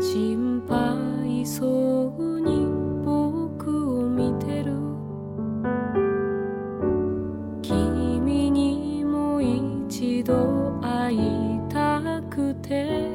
[0.00, 2.66] 心配そうに
[3.04, 4.72] 僕を見てる。
[7.62, 13.08] 君にもう一度会いたくて。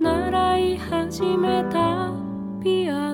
[0.00, 2.10] 習い始めた
[2.62, 3.13] ピア